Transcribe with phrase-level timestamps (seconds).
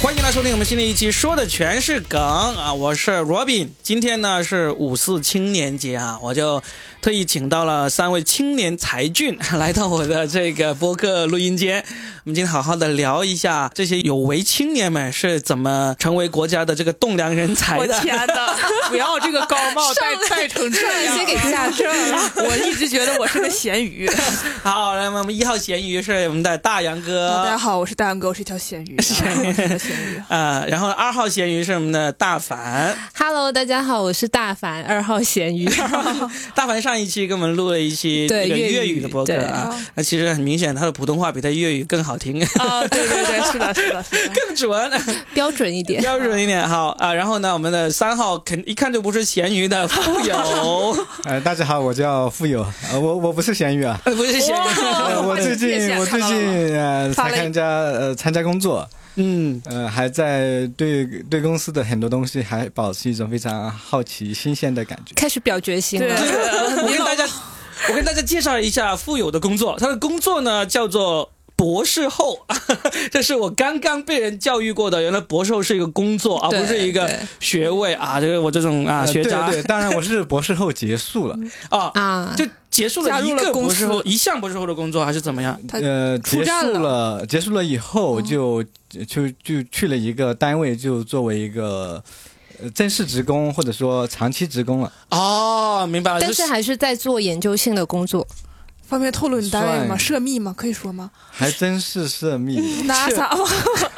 [0.00, 2.72] 欢迎来收听我们新的一期，说的全是梗啊！
[2.72, 6.62] 我是 Robin，今天呢是五四青年节啊，我就
[7.02, 11.84] 特意请到了三位青年才俊来到我的这个播客录音间，
[12.28, 17.98] 我们今天好好的聊一下这些有为青年们是怎么成为国家的这个栋梁人才的我的。
[18.00, 18.54] 天哪！
[18.90, 22.32] 不要这个高帽戴戴成这样，先给下证了。
[22.36, 24.06] 我一直觉得我是个咸鱼。
[24.62, 28.94] 好，那么我们一号咸鱼是我们的大杨哥，大家好，我是大杨哥，我是一条咸鱼。
[28.94, 30.22] 啊我是一条咸鱼。
[30.28, 35.66] 呃，然后二号咸鱼是我们的大凡，Hello，大家好，我是大凡，二号咸鱼。
[36.54, 44.34] 大凡上一期给我们录了一期这个对粤语粤语的播客啊，那其实很明显他的普通话比他粤语更好听，啊，对对对，是的，是的，是的。
[44.34, 44.68] 更准。
[45.32, 46.02] 标准一点。
[46.02, 65.14] 标准一点好啊，然后呢，我们的三号肯一看就不是咸鱼的富有，呃， 大家好，我叫富有，呃，我我不是咸鱼啊，呃 不是咸鱼，呃我最近我最近呃才参加呃参加工作，嗯，呃，还在对对公司的很多东西还保持一种非常好奇、新鲜的感觉。
[65.14, 66.14] 开始表决心，了。
[66.82, 67.24] 我跟大家
[67.88, 71.30] 我跟大家介绍一下富有的工作，他的工作呢叫做。
[71.58, 72.46] 博士后，
[73.10, 75.02] 这是我刚刚被人教育过的。
[75.02, 78.20] 原来博士后是一个工作，而对不是一个学位啊！
[78.20, 81.36] 这个我这种啊呃学渣对对，当然我是博士后结束了，
[81.68, 85.60] 啊，啊，就结束了一个博士后，一项博士后的工作，还是怎么样？
[85.66, 86.78] 他呃，结束了
[87.18, 88.62] 了，结束了以后就
[89.08, 92.00] 就就去了一个单位，就作为一个
[92.62, 94.92] 呃正式职工或者说长期职工了。
[95.10, 98.24] 哦，明白了，但是还是在做研究性的工作。
[98.88, 99.96] 方便透露你单位吗？
[99.96, 100.54] 涉密吗？
[100.56, 102.58] 可以说吗还真是涉密？
[102.88, 103.48] NASA 吗？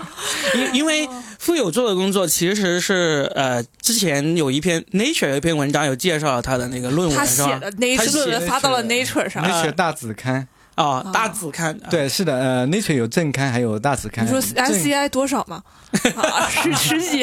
[0.54, 9.44] 因因为富有做的工作其实是呃，之前有一篇 Nature 有一篇文章有介绍了他的那个论文，他写的 Nature 论文发到了 Nature 上。
[9.44, 10.48] Nature 大子刊。
[10.76, 14.24] 哦、大子刊，对，是的，呃，Nature 有正刊，还有大子刊。
[14.24, 15.62] 你说正 SCI 多少吗？
[16.16, 17.22] 啊，十十几，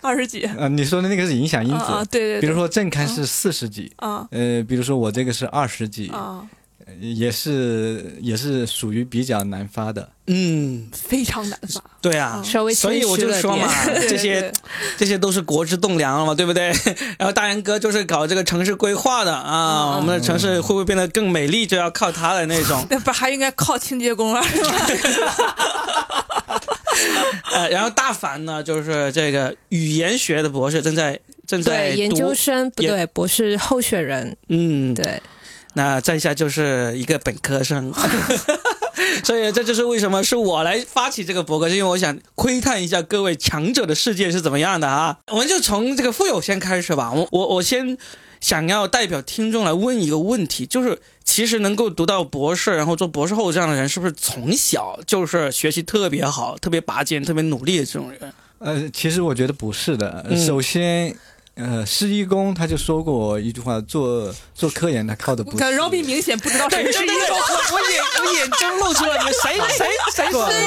[0.00, 0.48] 二十几。
[0.56, 2.40] 呃，你说的那个是影响因子，啊啊，对对对。
[2.40, 6.40] 比如说正刊是四十几，啊呃，比如说我这个是二十几，啊，
[7.00, 10.10] 也是也是属于比较难发的。
[10.26, 11.82] 嗯，非常难发。
[12.00, 13.68] 对啊，稍微所以我就说嘛，
[14.08, 14.50] 这些
[14.96, 16.72] 这些都是国之栋梁了嘛，对不对？
[17.18, 22.84] 然后大杨哥就是搞这个城市规划的啊，嗯我们的城市会不会变得更美丽，就要靠他的那种。
[22.90, 24.42] 那不还应该靠清洁工啊？
[24.42, 25.46] 是吧？
[27.52, 34.36] 呃，然后大凡呢，就是这个语言学的博士，正在正在对，研究生不对，博士候选人。
[34.48, 35.20] 嗯，对，
[35.74, 37.92] 那在下就是一个本科生，
[39.24, 45.18] 所以这就是为什么是我来发起这个博客，是因为我想窥探一下各位强者的世界是怎么样的啊。
[45.28, 47.12] 我们就从这个富有先开始吧。
[47.12, 47.98] 我我我先
[48.40, 58.32] 想要代表听众来问一个问题，就是其实能够读到博士，然后做博士后这样的人，是不是从小就是学习特别好、特别拔尖、特别努力的这种人？
[58.58, 60.24] 呃，其实我觉得不是的。
[60.28, 61.14] 嗯首先，
[61.56, 65.56] 呃，施一公他就说过一句话：做做科研，他靠的不是。
[65.56, 67.34] 看 Robin 明显不知道谁是一对个。
[67.34, 70.58] 我我眼我眼中露出了你们谁谁谁做是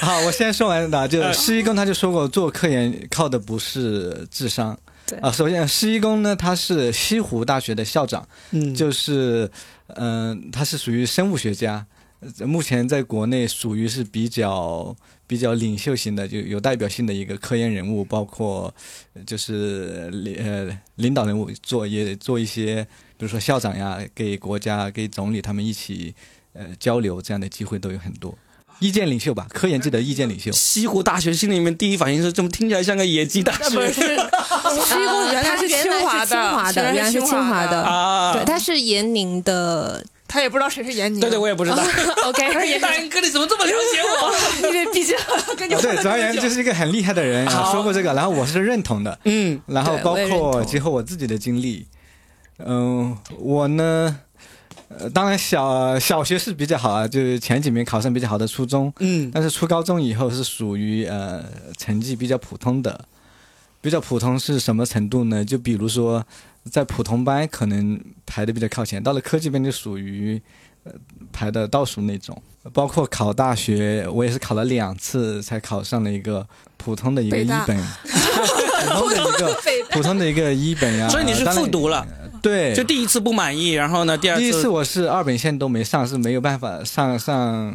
[0.00, 4.78] 好，我现在说完的，就呃施一公他就说过，做科研靠的不是智商。
[5.08, 9.50] 对啊，首先施一公呢，他是西湖大学的校长，嗯就是，
[9.96, 11.84] 嗯、他是属于生物学家，
[12.38, 14.94] 呃目前在国内属于是比较
[15.26, 18.72] 比较领袖型的，就有代表性的一个科研人物，包括
[19.14, 26.14] 呃就是领呃领导人物做也做一些，比如说校长呀，给国家给总理他们一起
[26.52, 28.36] 呃交流这样的机会都有很多。
[28.78, 30.52] 意见领袖吧，科研界的意见领袖。
[30.52, 33.70] 西湖大学心里面第一反应是，怎么听起来像个野鸡大学？
[33.70, 34.00] 不是，
[34.84, 37.82] 西湖原来是 原来清华是清华的，原来是清华的。
[37.82, 40.04] 啊，对，他是延宁的。
[40.28, 41.20] 他也不知道谁是闫宁。
[41.20, 41.76] 对对，我也不知道。
[42.26, 44.66] OK， 大人哥，你怎么这么了解我？
[44.68, 45.16] 因为毕竟
[45.56, 47.72] 跟你混对，了总而言之，就是一个很厉害的人啊，好。
[47.72, 51.86] 说过这个，然后我是认同的，嗯然后包括结合我自己的经历，
[52.58, 54.18] 嗯、我呢，
[54.88, 59.30] 呃，当然小小学是比较好啊，就是前几名考上比较好的初中，嗯。
[59.32, 61.44] 但是初高中以后是属于呃
[61.76, 63.04] 成绩比较普通的，
[63.86, 65.44] 比较普通是什么程度呢？
[65.44, 66.20] 就比如说
[66.68, 67.96] 在普通班可能
[68.26, 70.42] 排的比较靠前，到了科技班就属于
[70.82, 70.90] 呃
[71.32, 72.36] 排的倒数那种。
[72.72, 76.44] 包括考大学，我也是考了两次才考上了一个
[76.76, 77.80] 普通的一个一本，
[78.90, 79.60] 普通的一个
[79.92, 81.08] 普通的一个一本呀。
[81.08, 82.04] 所以你是复读了，
[82.42, 87.72] 对，就第一次不满意，然后呢，第二第一次次我是二本线都没上，是没有办法上上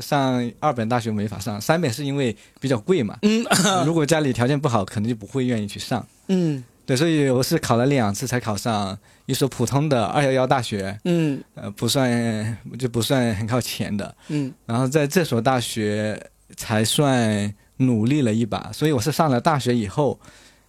[0.00, 3.44] 上二本大学没法上，三本是因为比较贵嘛，嗯
[3.86, 6.06] 如果家里条件不好，可能就不会愿意去上。
[6.28, 14.12] 嗯对，所以我是考了两次才考上一所普通的二幺幺大学，嗯呃，不算就不算很靠前的。
[14.28, 16.20] 嗯然后在这所大学
[16.56, 20.18] 才算努力了一把，所以我是上了大学以后，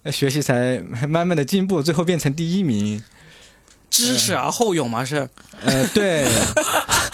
[0.03, 0.77] 呃学习才
[1.09, 3.03] 慢慢的进步，最后变成第一名。
[3.89, 5.27] 知耻而后勇嘛是。
[5.65, 6.25] 呃，对，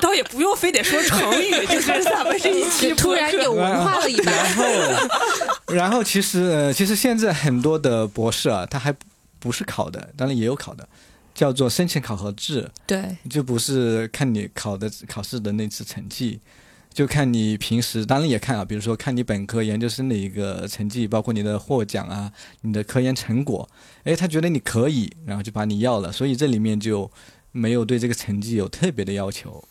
[0.00, 4.32] 倒也不用非得说成语， 就是咱们这一期突然有文化了一把。
[4.32, 8.94] 然后，然后其实呃其实现在很多的博士啊，他还
[9.38, 10.88] 不是考的，当然也有考的，
[11.34, 16.40] 叫做申请考核制，对，就不是看你考的考试的那次成绩。
[16.92, 22.32] 就看你平时，当然也看啊，比如说看你本科、研究生的一个成绩，包括你的获奖啊，
[22.62, 23.68] 你的科研成果，
[24.04, 27.10] 诶，他觉得你可以，然后就把你要了，所以这里面就
[27.52, 29.62] 没有对这个成绩有特别的要求，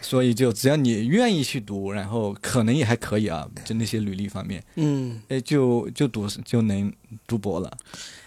[0.00, 6.92] 所以就只要你愿意去读，然后可能也还可以啊，就那些履历方面，嗯，哎，就就读就能
[7.26, 7.76] 读博了。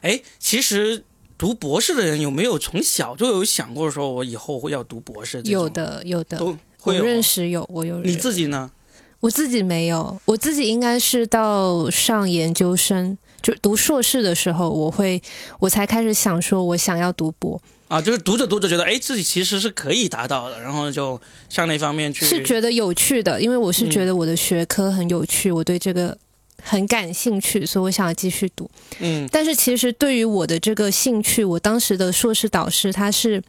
[0.02, 1.04] 哎，其实
[1.38, 5.42] 读博士的人有没有从小就有想过说我以后会要读博士？
[5.46, 7.04] 有，的，有的，都我会有。
[7.04, 8.72] 认识有，我有你自己呢？
[9.20, 15.22] 我自己没有，我自己应该是到上研究生，就读硕士的时候，我会
[15.60, 22.26] 我才开始想说，我想要读博，啊，就是读着读着觉得，哎，自己其实是可以达到的，然后就向那方面去。
[22.26, 26.18] 是觉得有趣的，因为我是觉得我的学科很有趣，我对这个
[26.62, 28.70] 很感兴趣，所以我想要继续读。
[29.00, 33.42] 嗯但是其实对于我的这个兴趣，我当时的硕士导师他是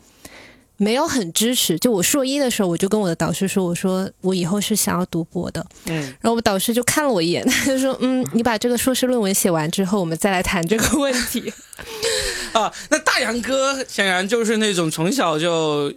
[0.82, 1.78] 没有很支持。
[1.78, 5.64] 就我硕一的时候，我就跟我的导师说，我说我以后是想要读博的。
[5.86, 11.52] 嗯，然后我导师就看了我一眼， 他就说：“嗯，你把这个硕士论文写完之后，我们再来谈这个问题。
[12.52, 15.92] 啊，那大杨哥显然就是那种从小就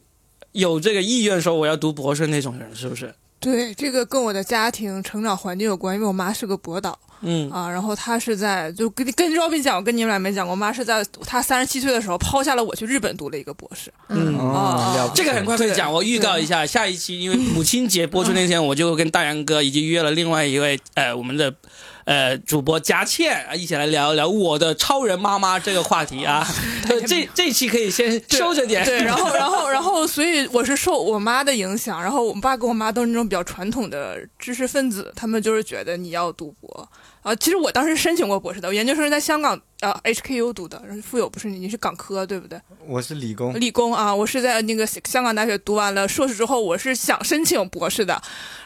[0.51, 3.13] 有这个意愿说我要读博士那种人，是不是？
[3.39, 13.91] 对，这个跟我的家庭成长环境有关，因为我妈是个博导嗯啊，然后他是在就跟跟 Robin 讲，我跟你们俩没讲过，我妈是在她三十七岁的时候抛下了我去日本读了一个博士。
[14.09, 14.37] 嗯。
[14.37, 21.53] 哦，了不起这个很快会对讲，我预告一下，下一期因为母亲节播出那天，我就跟大杨哥已经约了另外一位呃我们的
[22.05, 26.47] 呃主播佳倩啊，一起来聊一聊我的超人妈妈这个话题啊。
[26.87, 28.85] 呃这这期可以先收着点。
[28.85, 36.87] 对，然后然 后然后，所以我是受我妈的影响，然后我爸跟我妈都是那种比较传统的知识分子，他们就是觉得你要读博
[37.25, 37.35] 啊。
[37.35, 42.61] 其实我当时申请过博士的，我研究生是在香港呃 HKU 读的，然后富有不是你，你是港科对不对？
[42.87, 48.21] 我是理工，理工啊，我是在那个香港大学读完了硕士之后，我是想申请博士的，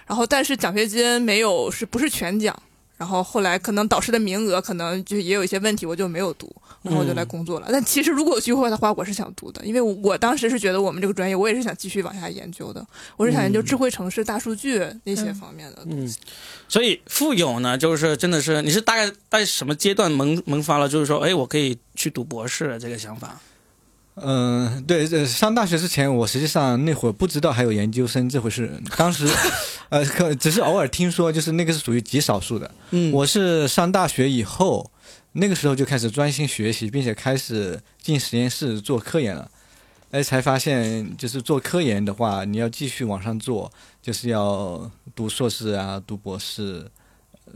[0.06, 2.53] 然后但是奖学金没有，是不是全奖？
[3.00, 7.69] 然后后来可能导师的名额可能就也有一些问题，我就没有读，然后我就来工作了。
[7.72, 12.86] 但其实如果有机会的话，我是想读的，因为我当时是觉得我们这个专业，我也是想继续往下研究的，
[13.16, 16.19] 我是想研究智慧城市、大数据那些方面的东嗯西。，
[16.68, 23.40] 所以富有呢，就是真的是你是大概在什么阶段萌萌发了，就是说，哎，我可以去读博士的这个想法。
[24.21, 29.27] 嗯，对，呃，上大学之前，我实际上那会儿不知道还有研究生这回事，当时，
[29.89, 32.69] 呃，可只是偶尔听说，就是那个是属于极少数的。
[32.92, 34.92] 嗯我是上大学以后，
[35.33, 39.50] 那个时候就开始专心学习，并且开始进实验室做科研了。
[40.12, 46.86] 哎，才发现就是做科研的话，你要继续往上做，就是要读硕士啊，读博士。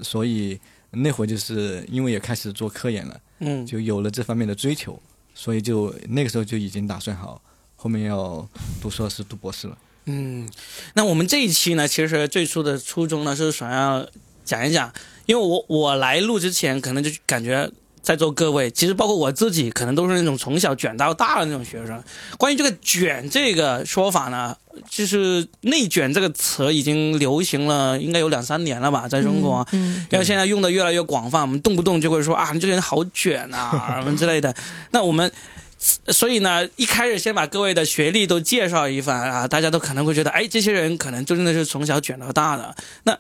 [0.02, 0.60] 所以
[0.90, 3.20] 那会儿就是因为也开始做科研了。
[3.40, 5.00] 嗯，就有了这方面的追求，
[5.34, 7.42] 所以就那个时候就已经打算好
[7.76, 8.48] 后面要
[8.82, 9.78] 读硕士、读博士了。
[10.06, 10.50] 嗯，
[10.94, 14.06] 那我们这一期呢，其实最初的初衷呢是想要
[14.44, 14.94] 讲一讲，
[15.26, 17.70] 因为我我来录之前，可能就感觉
[18.04, 22.04] 在座各位，其实包括我自己，可能都是那种从小卷到大的那种学生。
[22.38, 24.56] 关于这个“卷”这个说法呢，
[24.90, 29.66] 就是“内卷”这个词已经流行了，应该有两三年了吧，在中国。
[29.72, 34.54] 嗯，然后现在用的越来越广泛，我们动不动就会说啊，你这个人好卷啊，什么之类的。
[34.92, 35.32] 那我们，
[35.80, 42.76] 所以呢，一开始先把各位的学历都介绍一番啊，大家都可能会觉得，哎，这些人可能就真的是从小卷到大的。
[43.04, 43.18] 那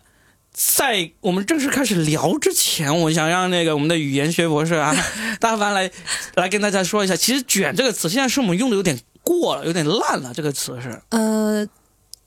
[0.53, 4.95] 在我们正式开始聊之前，我想让那个我们的语言学博士啊，
[5.41, 5.89] 大凡来
[6.36, 10.31] 来跟大家说一下，其实“卷”这个词现在是我们用的有点过了，有点烂了。
[10.31, 11.67] 这个词是，呃，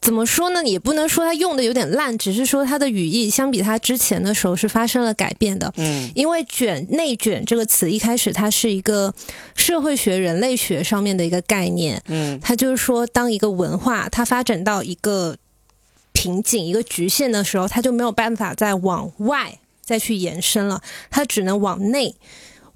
[0.01, 0.65] 怎么说呢？
[0.65, 5.73] 也不能说它用的有点烂，只是说它的语义相比它之前的时候是发生了改变的。
[5.77, 9.15] 嗯因为“卷”“内卷”这个词一开始它是一个
[9.55, 15.37] 社会学、人类学上面的一个概念，嗯它就是说，当一个文化它发展到一个
[16.27, 22.17] 瓶颈、一个局限的时候，它就没有办法再往外再去延伸了，它只能往内。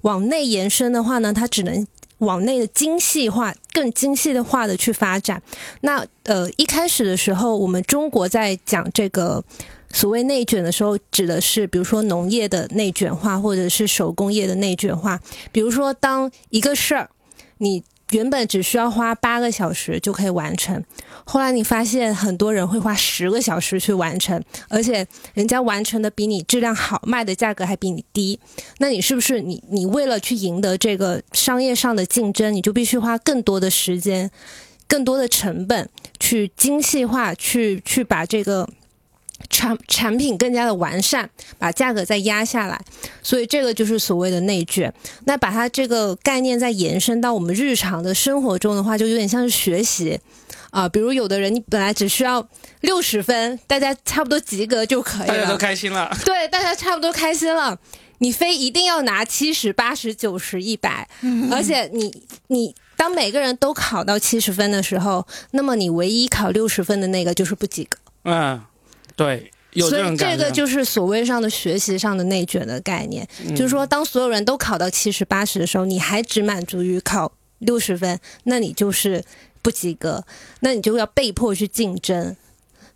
[0.03, 1.85] 往内延伸的话呢，它只能
[2.19, 5.43] 往内的精细化、更精细的化的去发展。
[5.81, 9.43] 那呃，一开始的时候，我们中国在讲这个
[9.91, 15.19] 所谓内卷的时候，指的是比如说农业的内卷化，或者是手工业的内卷化。
[15.51, 17.09] 比如说，当一个事儿
[17.57, 20.81] 你原本只需要花八个小时就可以完成，
[21.25, 28.39] 后来你发现很多人会花十个小时去完成，而且人家完成的比你质量好，卖的价格还比你低，
[28.77, 34.29] 那你是不是你你为了去赢得这个商业上的竞争，你就必须花更多的时间、
[34.87, 35.89] 更多的成本
[36.19, 38.67] 去精细化，去去把这个。
[39.49, 42.79] 产产品更加的完善，把价格再压下来，
[43.21, 44.93] 所以这个就是所谓的内卷。
[45.25, 50.19] 那把它这个概念再延伸到我们日常的生活中的话，就有点像是学习
[50.69, 50.87] 啊。
[50.87, 52.47] 比如有的人你本来只需要
[52.81, 56.15] 六十分，大家差不多及格就可以了，大家都开心了。
[56.25, 57.77] 对，大家差不多开心了。
[58.19, 61.07] 你非一定要拿七十、八十、九十、一百，
[61.51, 67.97] 而且你你当每个人都考到七十分的时候，那么你唯一考六十分的那个就是不及格。
[68.25, 68.61] 嗯。
[69.23, 69.51] 对，
[69.81, 79.23] 所以这个就是所谓上的学习上的内卷的概念，就是说，当所有人都考到七十八十的时候，你还只满足于考六十分，那你就是
[79.61, 80.23] 不及格，
[80.61, 82.35] 那你就要被迫去竞争。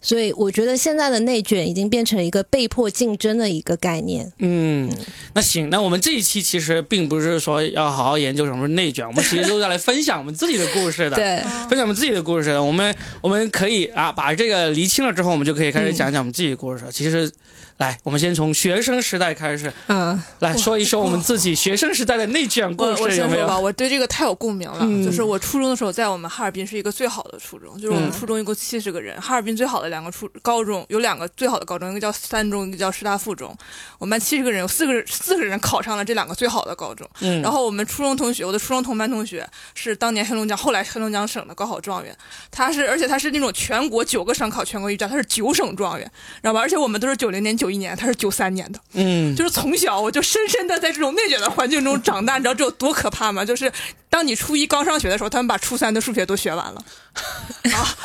[0.05, 4.31] 所以我觉得现在的内卷已经变成一个被迫竞争的一个概念。
[4.37, 4.87] 嗯，
[5.33, 11.15] 那行，那我们这一期其实并不是说要好好研究什么内卷，我们其实都是来分享我们自己的故事的。
[11.15, 12.51] 对，分享我们自己的故事。
[12.59, 16.85] 我们我们可以啊，把这个厘清了之后，我们就可以开始讲讲我们自己的故事。
[16.91, 17.31] 其实。
[17.77, 23.59] 来，我们先从学生时代开始，嗯，来说一说我们自己学生时代的内卷故事，有没有？
[23.59, 24.79] 我对这个太有共鸣了。
[25.03, 33.53] 就是我初中的时候，在我们哈尔滨是一个最好的初中，就是我们初中一共七十个人，哈尔滨最好的两个初高中有两个最好的高中，一个叫三中，一个叫师大附中。
[33.99, 37.05] 我们班七十个人，有四个四个人考上了这两个最好的高中。
[37.19, 42.15] 嗯，然后我们初中同学，我的初中同班同学是当年黑龙江，后来黑龙江省的高考状元，
[42.49, 46.61] 他是而且他是那种全国九个省考全国一卷，他是九省状元，知道吧？
[46.61, 48.45] 而且我们都是九零年、九一年，他是九三。
[48.55, 53.43] 年的，嗯，就是从小我就深深的在这种内卷的环境中长大，你知道这有多可怕吗？
[53.43, 53.69] 就是
[54.09, 56.85] 当你初一刚上学的时候，他们把初三的数学都学完了，
[57.75, 57.97] 啊，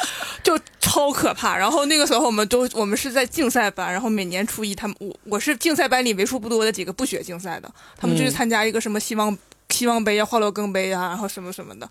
[0.43, 1.57] 就超可怕。
[1.57, 9.37] 然后那个时候我们都我们是在竞赛班，然后每年初一他们我我是竞赛班里为数不多的几个不学竞赛的，他们就去参加一个什么希望
[9.69, 11.89] 希望杯啊、华罗庚杯啊，然后什么什么的，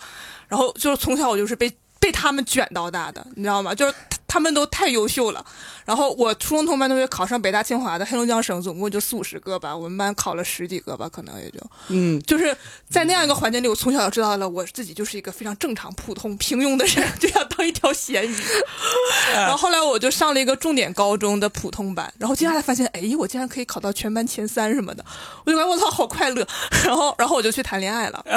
[0.48, 3.76] 然后就是从小我就是被被他们卷到大的，你知道吗？
[3.76, 3.94] 就是。
[4.30, 5.44] 他们都太优秀了，
[5.84, 12.56] 然后我初中同班同学考上北大清华的，黑龙江省总共就四五十个吧，我们班考了十几个吧，可能也就，嗯，就是
[12.90, 18.36] 在那样一个环境里，我从小就知道了，我自己就是一个非常正常、普通、平庸的人，就想当一条咸鱼。
[19.34, 25.04] 然后后来我就上了一个重点高中的普通班，然后接下来发现，哎，我竟然可以考到全班前三什么的，
[25.44, 26.48] 我就感觉我操，好快乐。
[26.86, 28.24] 然后，然后我就去谈恋爱了。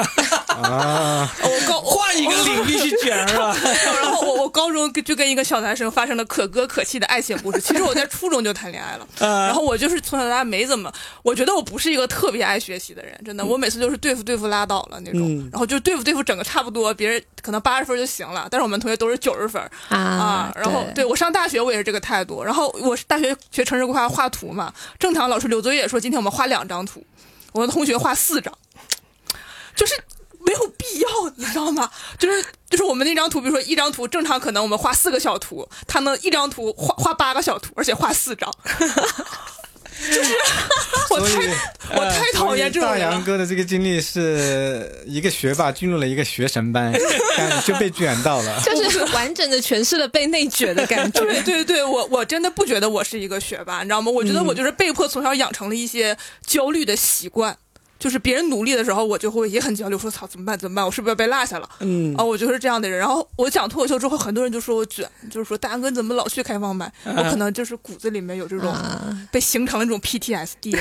[0.49, 3.55] 啊，我高换一个领域去卷是吧？
[4.01, 5.82] 然后我我高中就跟一个小男生。
[5.89, 7.59] 发生了可歌可泣的爱情故事。
[7.61, 20.51] 其实我在初中就谈恋爱了， 然后我就是从小到大没怎么，我觉得我不是一个特别爱学习的人，真的，我每次就是对付对付拉倒了那种，然后就对付对付整个差不多，别人可能八十分就行了，但是我们同学都是九十分啊。
[20.55, 27.05] 然后对我上大学我也是这个态度，然后我是大学学城市规划画图嘛，正常老师留作业说今天我们画两张图，
[27.51, 28.53] 我的同学画四张，
[29.75, 29.93] 就是。
[30.45, 31.89] 没有必要，你知道吗？
[32.19, 38.51] 就是就是我们那张图，比如说一张图，正常可能我们画四个小图，他能一张图画画八个小图，而且画四张。
[39.93, 40.33] 就是
[41.11, 42.89] 我太我太讨厌这种。
[42.89, 46.91] 大杨哥的这个经历是一个学霸进入了一个学神班，
[47.63, 51.21] 就被卷到了，就是完整的诠释了被内卷的感觉。
[51.21, 54.11] 对 对对，我我真的不觉得我是一个学霸，你知道吗？
[54.11, 57.55] 我觉得我就是被迫从小养成了一些焦虑的习惯。
[57.99, 60.85] 就是别人努力的时候，我就会也很焦虑，说操怎么办怎么办？
[60.85, 61.69] 我是不是要被落下了？
[61.79, 62.99] 嗯啊，我就是这样的人。
[62.99, 66.91] 然后我讲脱口秀之后，很多人就说我卷，就是说大杨哥怎么老去开放麦？
[67.05, 68.75] 我可能就是骨子里面有这种
[69.31, 70.77] 被形成了这种 PTSD，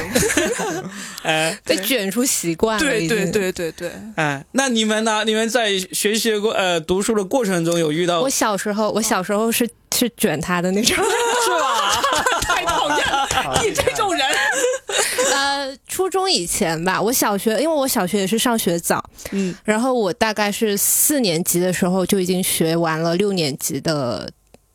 [1.22, 2.78] 哎， 被卷出习惯。
[2.80, 3.92] 对对对对对。
[4.16, 5.22] 哎，那你们呢？
[5.24, 8.20] 你们在学习过呃读书的过程中有遇到？
[8.20, 12.02] 我小时候，我小时候是是卷他的那种， 是吧？
[12.42, 13.28] 太讨厌了，
[13.62, 14.26] 你这种人。
[15.92, 24.30] 呃，初中以前吧，我小学，因为我小学也是上学早，嗯，然后我大概是四年级的时候就已经学完了六年级的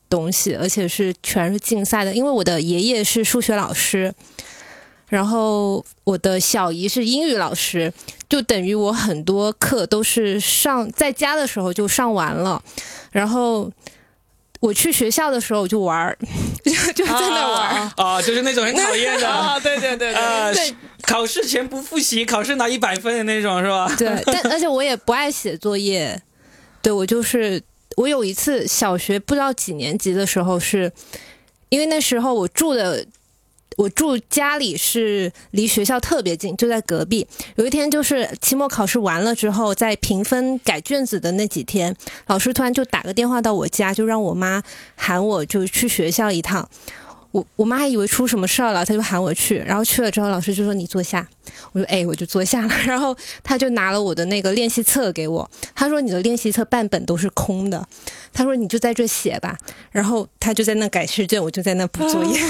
[0.07, 2.13] 东西，而且是全是竞赛的。
[2.13, 4.13] 因为我的爷爷是数学老师，
[5.09, 7.91] 然后我的小姨是英语老师，
[8.29, 12.61] 就等于我很多课都是上在家的时候就上完了，
[13.11, 13.71] 然后。
[14.59, 16.17] 我去学校的时候我就玩儿，
[16.65, 20.75] 就 就在那玩儿啊，就是那种很讨厌的 啊， 对对对对，
[21.07, 23.89] 考试前不复习，考试拿一百分的那种是吧？
[23.97, 26.21] 对，但 而且我也不爱写作业，
[26.81, 27.63] 对我就是
[27.95, 30.91] 我有一次小学不知道几年级的时候，是
[31.69, 33.05] 因为那时候我住的
[33.77, 37.25] 我住家里是离学校特别近，就在隔壁。
[37.55, 41.95] 有一天就是期末考试完了之后，在评分改卷子的那几天，
[42.25, 44.61] 老师突然就打个电话到我家，就让我妈
[44.95, 46.69] 喊我就去学校一趟。
[47.31, 51.27] 我我妈还以为出什么事儿了，她就喊我去，然后去了之后，老师就说你坐下，
[51.73, 57.87] 我说哎，我就坐下了， 然后他就拿了我的那个练习册给我，他说你的练习册半本都是空的，
[58.33, 59.57] 他说你就在这写吧，
[59.91, 62.39] 然后他就在那改试卷，我就在那补作业。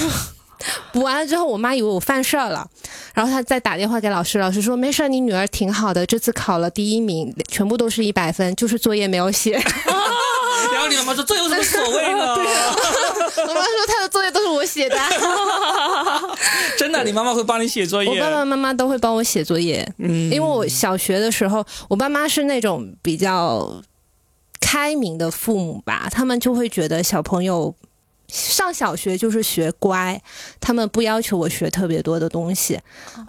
[0.92, 2.68] 补完了之后，我妈以为我犯事儿了，
[3.14, 9.56] 然后她再打电话给老师，老师说没事儿，你女儿挺好的，这次考了第一名，全部都是一百分，就是作业没有写。
[10.72, 12.34] 然后你妈妈说这有什么所谓呢？
[13.46, 14.96] 我妈说她的作业都是我写的，
[16.76, 18.10] 真的，你妈妈会帮你写作业？
[18.10, 23.82] 我爸爸妈妈都会帮我写作业，嗯，因为我小学的时候，我爸妈是那种比较
[24.60, 27.74] 开明的父母吧，他们就会觉得小朋友。
[28.30, 30.20] 上小学就是学乖，
[30.60, 32.78] 他们不要求我学特别多的东西，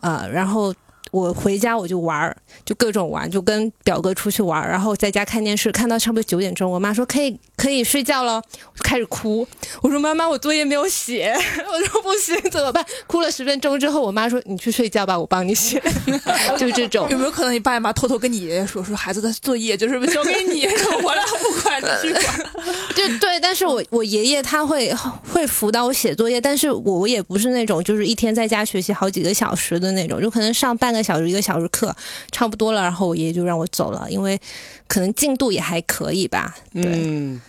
[0.01, 0.75] 呃，然后
[1.11, 2.35] 我回家我就玩儿，
[2.65, 9.47] 就各种玩，就跟表哥出去玩，然后在家看电视，看到差不多九点钟，我妈说可以可以睡觉了，我就开始哭，
[9.81, 11.31] 我说妈妈我作业没有写，
[11.71, 12.83] 我说不行怎么办？
[13.07, 15.81] 哭了十分钟之后，我妈说你去睡觉吧，我帮你写，
[16.57, 17.17] 就这种有。
[17.17, 20.65] 没有可能你爸妈偷偷跟你爷爷说，说孩子的作业就是交给你，
[21.03, 22.49] 我俩不管，你去管？
[22.95, 24.93] 对对，但是我我爷爷他会
[25.33, 31.95] 会辅导我写作业，但是我也不是那种就是一天在家学习好几个小时的那种，就可能上半个小时一个小时课
[32.31, 34.39] 差不多了，然后我爷爷就让我走了，因为
[34.87, 36.55] 可能进度也还可以吧。
[36.73, 37.41] 对，嗯，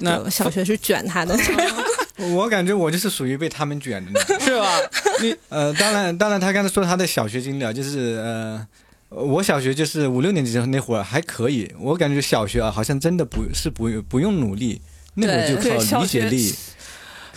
[0.00, 1.36] 那小学是卷他的，
[2.34, 4.40] 我感觉我就是属于被他们卷的那种。
[4.40, 4.78] 是吧？
[5.22, 8.66] 你 呃，当然，当然，他刚才说他的小学经历啊，就是呃，
[9.08, 14.80] 我小学就是五六年级的时候那会儿还可以，我感觉小学啊，好像真的不是不不用努力，
[15.14, 16.54] 那会儿就靠理解力，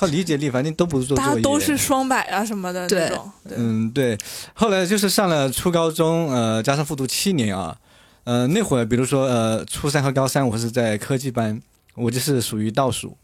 [0.03, 3.31] 靠理解力，反正都不是做作业，大家都是双百啊什么的对那种。
[3.47, 4.17] 对嗯，对。
[4.53, 7.77] 后来就是上了初高中，呃，加上复读七年啊，
[8.25, 11.61] 呃，那会儿比如说呃，初三和高三我是在科技班，
[11.95, 13.17] 我就是属于倒数，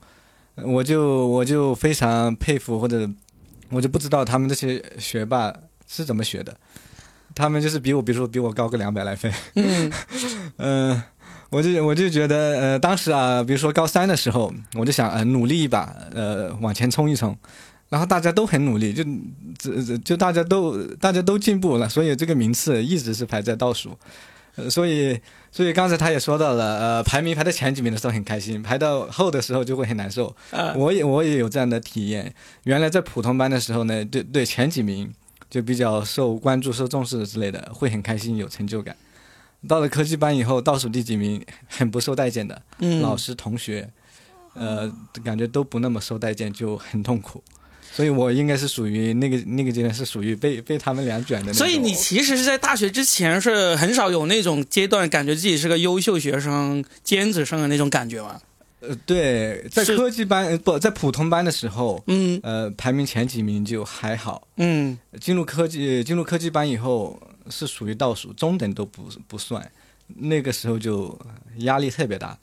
[0.55, 3.09] 我就我就非常佩服或者
[3.69, 5.53] 我就不知道他们这些学霸
[5.87, 6.55] 是怎么学的，
[7.35, 9.91] 他们就是比我，比如说比我高个两百来分，嗯
[10.57, 11.03] 嗯、
[11.49, 17.35] 我就我就觉得，呃，当时啊，比如说高三的时候，我就想，呃，努力一把，呃，往前冲一冲，
[17.89, 19.03] 然后大家都很努力，就
[19.57, 23.97] 这这就大家都大家都进步了，所以这个名次一直是排在倒数，
[24.57, 25.19] 呃，所以
[25.51, 30.27] 所以刚才他也说到了，呃，排名排在前几名的时候很开心，排到后的时候就会很难受。
[30.51, 32.31] 啊我也我也有这样的体验，
[32.65, 35.11] 原来在普通班的时候呢，对对前几名
[35.49, 38.95] 就比较受关注、受重视之类的，会很开心、有成就感。
[39.67, 43.89] 到了科技班以后，倒数第几名很不受待见的，嗯，老师、同学，
[44.53, 44.91] 呃，
[45.23, 47.43] 感觉都不那么受待见，就很痛苦。
[47.91, 51.51] 所以我应该是属于那个那个阶段是属于被被他们俩卷的。
[51.51, 58.39] 所以你其实是在大学之前是很少有那种阶段，感觉自己是个优秀学生、尖子生的那种感觉吗？
[58.81, 64.47] 呃对，在科技班呃不在普通班的时候，嗯呃，排名前几名就还好。
[64.57, 69.69] 嗯，进入科技进入科技班以后是属于倒数，中等都不不算，
[70.07, 71.17] 那个时候就
[71.57, 72.37] 压力特别大。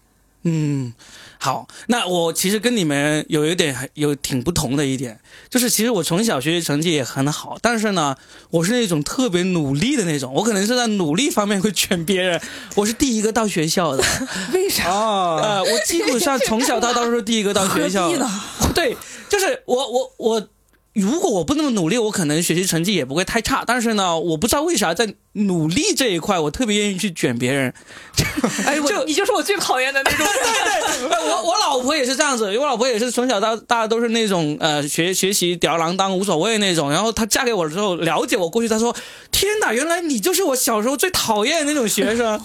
[0.48, 0.94] 嗯，
[1.38, 5.18] 好，那我其实跟你们有一点很有挺不同的一点，
[5.50, 8.16] 就是其实我从小学习成绩也很好，但是呢，
[8.50, 12.40] 我是那种特别努力的那种，我可能是在努力方面会卷别人，
[12.76, 14.04] 我是第一个到学校的，
[14.54, 14.88] 为啥？
[14.88, 18.30] 哦，呃，我基本上从小到大都是第一个到学校的
[18.72, 18.96] 对，
[19.28, 20.48] 就是我我我。
[20.96, 23.62] 如果我不那么努力，我可能学习成绩也不会太差。
[23.66, 27.74] 但是呢，我不知道为啥在努力这一块，我特别愿意去卷别人。
[28.64, 36.90] 哎，就我你就是我最讨厌的那种 对对我我老婆也是这样子，因为我老婆也是从小到大都是那种呃学学习吊儿郎当无所谓那种。
[36.90, 38.96] 然后她嫁给我之后，了解我过去，她说
[39.30, 42.40] ：“天哪，原来你就是我小时候最讨厌的那种学生。”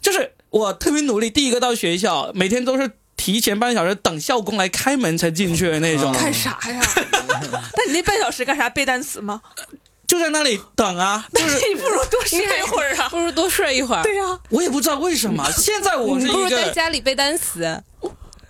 [0.00, 6.10] 就是我特别努力，第一个到学校，每天都是提前半小时等校工来开门才进去的那种。
[6.14, 6.80] 干啥呀？
[7.76, 8.70] 那你那半小时干啥？
[8.70, 9.42] 背单词吗？
[10.06, 13.08] 就在那里等啊，就是你不如多睡一会儿啊。
[13.10, 14.02] 不如多睡一会儿。
[14.02, 17.82] 对呀、我也不知道为什么，现在我不如在，家里背单词。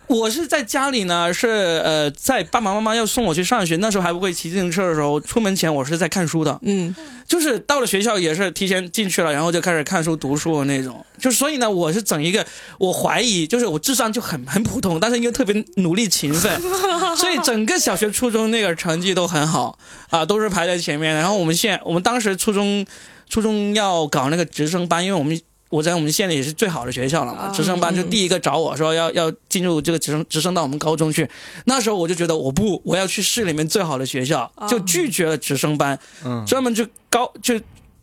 [0.08, 1.48] 我是在家里呢，是
[1.84, 6.94] 呃，在爸爸妈妈要送我去上学，那时候还不会骑自行车的时候，出门前我是在看书的，嗯，
[7.26, 11.04] 就是到了学校也是提前进去了，然后就开始看书读书的那种。
[11.18, 12.44] 就所以呢，我是整一个，
[12.78, 16.58] 我怀疑就是我智商就很很普通，但是又特别努力勤奋，
[17.16, 21.20] 所以整个小学、初中那个成绩都很好啊，都是排在前面的。
[21.20, 22.86] 然后我们现我们当时初中
[23.28, 31.28] 初中要搞那个直升班，因为我们我在我们县里也是最好的学校了嘛，啊直升班就第一个找我说要要进入这个直升直升到我们高中去。
[31.66, 34.66] 那时候我就觉得我不，我要去市里面最好的学校，啊。
[34.66, 37.60] 就拒绝了直升班，嗯，专门就高就。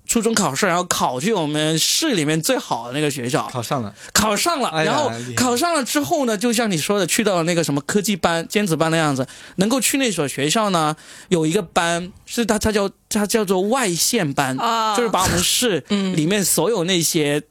[0.08, 9.26] 初中考试，然后考去我们市里面最好的那个学校，考上了，考上了，然后考上了之后呢，就像你说的，去到了那个什么科技班、尖子班的样子，
[9.56, 10.96] 能够去那所学校呢，
[11.30, 16.16] 有一个班是他他叫他叫做外县班，啊，就是把我们市 嗯。
[16.16, 17.42] 里面所有那些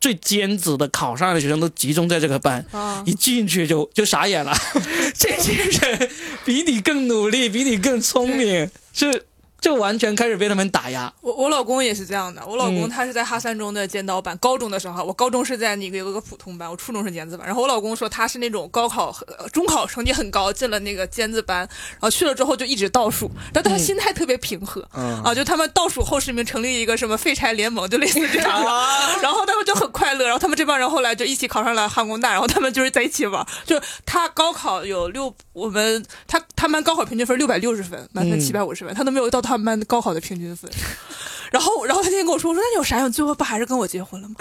[0.00, 2.64] 最尖子的考上的学生都集中在这个班。
[2.72, 4.52] 啊一进去就就傻眼了，
[5.14, 6.10] 这些人
[6.44, 9.24] 比你更努力，比你更聪明，是
[9.60, 11.12] 就完全开始被他们打压。
[11.20, 17.46] 我我老公也是这样的，我老公嗯他是在哈三中的尖刀班，高中的时候，我高中是在那个有个普通班，我初中是尖子班。
[17.46, 24.86] 然后我老公说他是那种高考、呃中考成绩很高，进了那个尖子班，然后去了之后就一直倒数，但他心态特别平和。
[24.96, 28.70] 嗯啊，就他们倒数后十名成立一个什么废柴联盟，就类似这样的，
[29.22, 40.70] 然后他们就很快乐，然后他们这帮人后来就一起考上了哈工大，然后他们就是在一起玩，就是他高考有六，我们他他们高考平均分六百六十分，满分嗯七百五十分，他都没有到他们班高考的平均分。
[41.50, 43.10] 然后，然后他今天跟我说，我说那你有啥用？
[43.10, 44.36] 最后不还是跟我结婚了吗？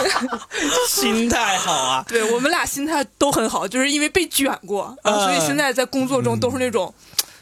[0.86, 6.92] 心态好啊，对我们俩心态都很好，就是因为被卷过，啊、所以现在在工作中都是那种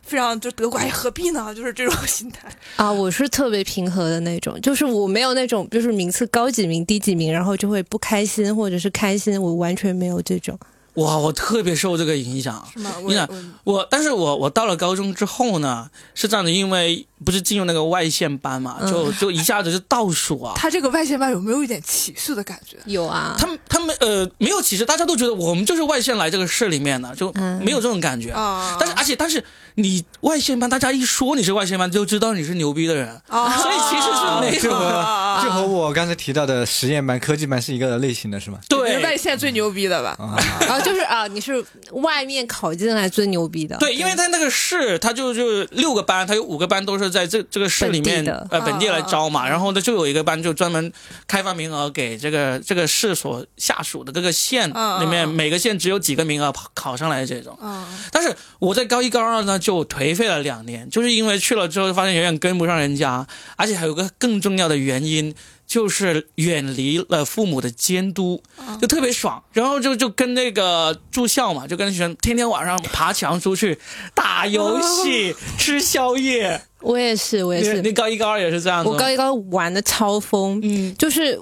[0.02, 1.52] 非常就得过，哎，何必呢？
[1.52, 2.48] 就是这种心态。
[2.76, 10.56] 啊，我是特别平和的那种，就是我没有那种就是名次高几名低几名，然后就会不开心或者是开心，我完全没有这种。
[11.02, 12.66] 哇，我特别受这个影响。
[12.72, 12.90] 是吗？
[13.02, 13.28] 我你想
[13.64, 20.52] 我我，但是我我到了高中之后呢，是这样的，因为不是进入那个外线班嘛，嗯就就一下子就倒数啊。
[20.56, 22.76] 他这个外线班有没有一点歧视的感觉？
[22.86, 28.30] 有啊，他们他们呃没有歧视，大家都觉得我们就是外线来这个市里面的，就嗯没有这种感觉。
[28.32, 29.42] 啊，但是而且但是
[29.74, 33.08] 你外线班，大家一说你是外线班，就知道你是牛逼的人。
[33.28, 38.58] 啊，所以其实是没有就和 啊就和我刚才提到的实验班、科技班是一个类型的，是吗？
[38.68, 40.16] 对外线最牛逼的吧？
[40.18, 50.90] 啊，就是啊，你是外面考进来最牛逼的，对，因为他那个市，他就就六个班，他有五个班都是在这这个市里面本呃本地来招嘛，啊然后呢就有一个班就专门
[51.26, 57.54] 开放名额给这个这个市所下属的各个县啊里面，啊每个县只有几个名额考考上来的这种。
[57.60, 65.34] 啊，但是我在高一高二呢就颓废了两年，就是因为去了之后发现远远跟不上人家，而且还有个更重要的原因。
[65.68, 68.42] 就是远离了父母的监督，
[68.80, 69.44] 就特别爽。
[69.52, 73.78] 然后就就跟那个住校嘛，就跟学生天天晚上爬墙出去
[74.14, 76.62] 打游戏、吃宵夜。
[76.80, 78.88] 我也是，我也是，你你高一高二也是这样子？
[78.88, 81.38] 我高一高二玩的超疯，嗯就是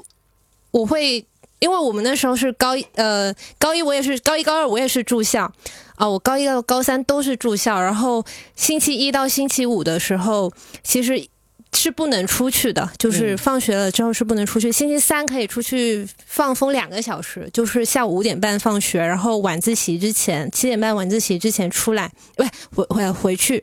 [0.72, 1.24] 我会，
[1.60, 5.52] 因为我们那时候是高一，呃，高一我也是高一高二我也是住校
[5.94, 8.24] 啊、我高一到高三都是住校，然后
[8.56, 11.28] 星期一到星期五的时候，其实。
[11.76, 14.72] 是不能出去的，就是嗯放学了之后是不能出去。
[14.72, 23.62] 星期三可以出去放风两个小时，就是下午五点半放学，然后晚自习之前七点半晚自习之前出来，喂回回回去，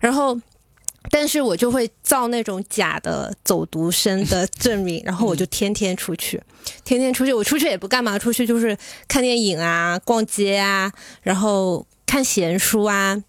[0.00, 0.38] 然后
[1.10, 6.40] 但是我就会造那种假的走读生的证明，然后我就天天出去，
[6.84, 7.32] 天天出去。
[7.32, 8.76] 我出去也不干嘛，出去就是
[9.08, 13.22] 看电影啊、逛街啊，然后看闲书啊。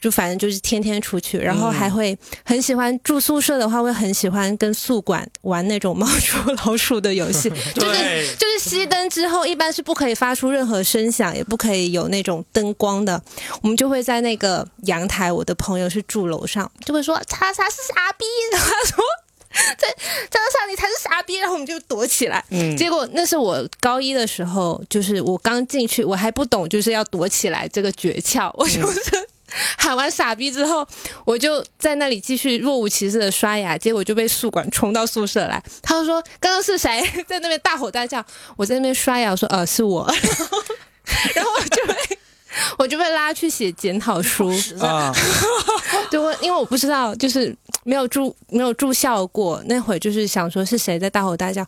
[0.00, 13.22] 就反正就是天天出去，然后还会很喜欢住宿舍的话，会很喜欢跟宿管玩那种 猫捉老鼠的游戏， 就是，就是熄灯之后，一般是不可以发出任何声响，也不可以有那种灯光的。
[13.60, 18.58] 我们就会在那个阳台，我的朋友是住楼上，就会说叉叉是傻逼，他
[18.88, 19.04] 说
[19.76, 19.88] 在
[20.30, 22.42] 在楼上你才是傻逼，然后我们就躲起来。
[22.48, 29.28] 嗯，结果那是我高一的时候，就是我刚进去，我还不懂就是要躲起来这个诀窍，我就是。
[29.78, 30.86] 喊完傻逼之后，
[31.24, 35.62] 我就在那里继续若无其事的刷牙，结果就被宿管冲到宿舍来。
[35.82, 38.24] 他就说：“刚刚是谁 在那边大吼大叫？”
[38.56, 40.06] 我在那边刷牙，我说：“呃，是我。
[41.34, 42.18] ”然后我就被
[42.78, 45.12] 我就被拉去写检讨书，啊，
[46.10, 51.64] 就我因为我不知道，就是没有住没有住校过，那会儿就是想说是谁在大吼大叫，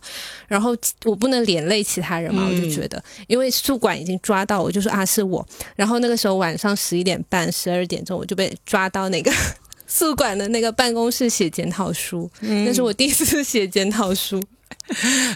[0.47, 0.75] 然后
[1.05, 9.31] 我不能连累其他人嘛，嗯我就觉得，因为宿管已经抓到我，就说啊是我，然后那个时候晚上十一点半、十二点钟我就被抓到那个
[9.87, 14.41] 宿管的那个办公室写检讨书，嗯那是我第一次 写检讨书。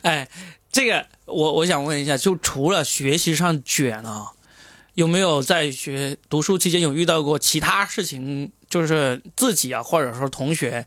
[0.02, 0.28] 哎，
[0.72, 4.28] 这个我我想问一下，就除了学习上卷啊，
[4.98, 10.84] 有没有在学读书期间有遇到过其他事情，就是自己啊，或者说同学，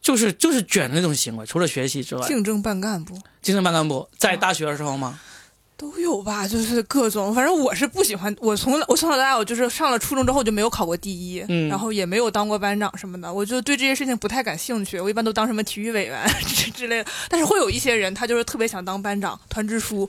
[0.00, 1.44] 就是就是卷的那种行为？
[1.44, 5.20] 除了学习之外，竞争办干部，竞争班干部在大学的时候吗？
[5.76, 17.10] 都有吧，就是各种，反正我是不喜欢，我从我从小到大，我就是上了初中之后就没有考过第一，嗯然后也没有当过班长什么的，我就对这些事情不太感兴趣，我一般都当什么体育委员 之之类的。
[17.28, 20.08] 但是会有一些人，他就是特别想当班长、团支书，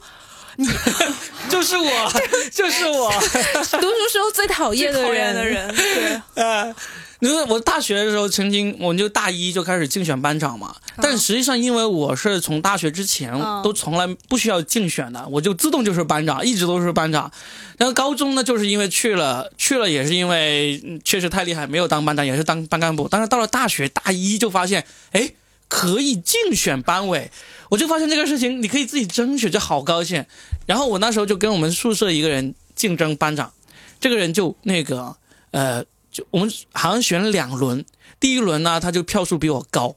[1.50, 2.14] 就是我，
[2.52, 3.12] 就是我。
[3.12, 6.74] 读书时候最讨厌的讨人厌的人，对， 呃，
[7.20, 10.76] 因为我大学的时候曾经，我就大一就开始竞选班长嘛。
[11.02, 17.32] 但实际上，因为我是从大学之前嗯都从来不需要竞选的，我就自动就是班长，一直都是班长。
[17.78, 23.08] 然后高中呢，就是因为去了去了，也是因为嗯确实太厉害，没有当班长，也是当班干部。
[23.10, 25.32] 但是到了大学大一就发现，哎，
[25.68, 27.32] 可以竞选班委，
[27.74, 30.24] 我就发现这个事情你可以自己争取，就好高兴。
[30.68, 33.52] 然后我那时候就跟我们宿舍一个人竞争班长，
[34.00, 35.16] 这个人就那个
[35.50, 37.84] 呃，就我们好像选了两轮，
[38.20, 39.96] 第一轮呢他就票数比我高，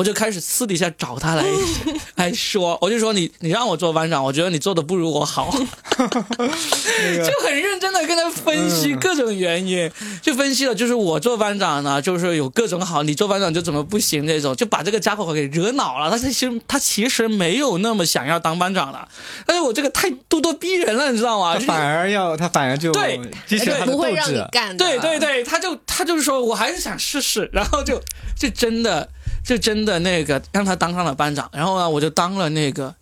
[0.00, 1.44] 我就开始私底下找他来
[2.16, 9.90] 来说，我就说你你让我做班长，我觉得你做的不如我好， 就很认真的跟他分析各种原因，
[10.22, 16.10] 就分析了就是我做班长呢，就是有各种好，你做班长就怎么不行这种，就把这个家伙给惹恼了。
[16.10, 19.08] 他其实他其实没有那么想要当班长的，
[19.44, 21.58] 但是我这个太咄咄逼人了，你知道吗？
[21.58, 24.42] 他反而要他反而就对激起了他不会让你。
[24.50, 24.82] 干的。
[24.82, 28.00] 对对对，他就他就是说我还是想试试，然后就
[28.38, 29.06] 就真的
[29.44, 32.94] 就真的那个让他当上了班长，然后呢我就当了那个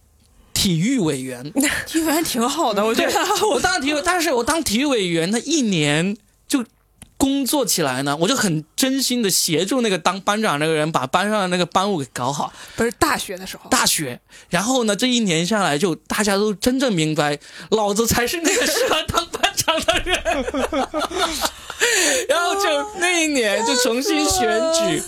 [0.55, 1.53] 体育委员，
[1.87, 3.21] 体育委员挺好的，我觉对得。
[3.47, 6.65] 我当体育， 但是我当体育委员他一年就。
[7.21, 12.53] 工作起来呢，我就很真心的协助那个当班长那个人把班上的那个班务给搞好。
[12.77, 17.37] 不是大学的时候，大学，然后呢，这一年下来，就大家都真正明白，
[17.71, 20.17] 老子才是那个适合当班长的人。
[22.29, 25.03] 然后就那一年就重新选举，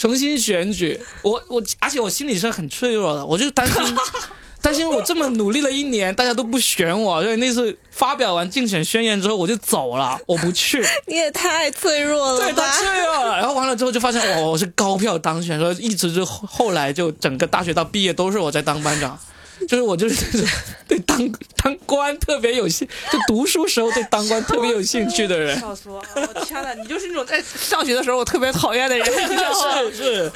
[0.00, 0.98] 重新选举。
[1.20, 3.76] 我我，而且我心里是很脆弱的，我就担心。
[4.62, 10.82] 担心我这么努力了一年，大家都不选我，所以那次发表完竞选宣言之后，我就走了，我不去。
[11.06, 12.78] 你也太脆弱了对，吧他？
[12.78, 13.36] 脆弱了。
[13.38, 19.18] 然后完了之后就发现，我，我是高票当选，所以一直就后后来就整个大学到毕业都是我在当班长。
[19.68, 20.44] 就是我就是
[20.88, 25.58] 对当当官特别有兴，就读书时候对当官特别有兴趣的人。
[25.58, 26.08] 笑死我了！
[26.34, 29.80] 我天呐，你就是那种在上学的时候我特别讨厌的人， 你知道吗？
[29.92, 30.32] 是是，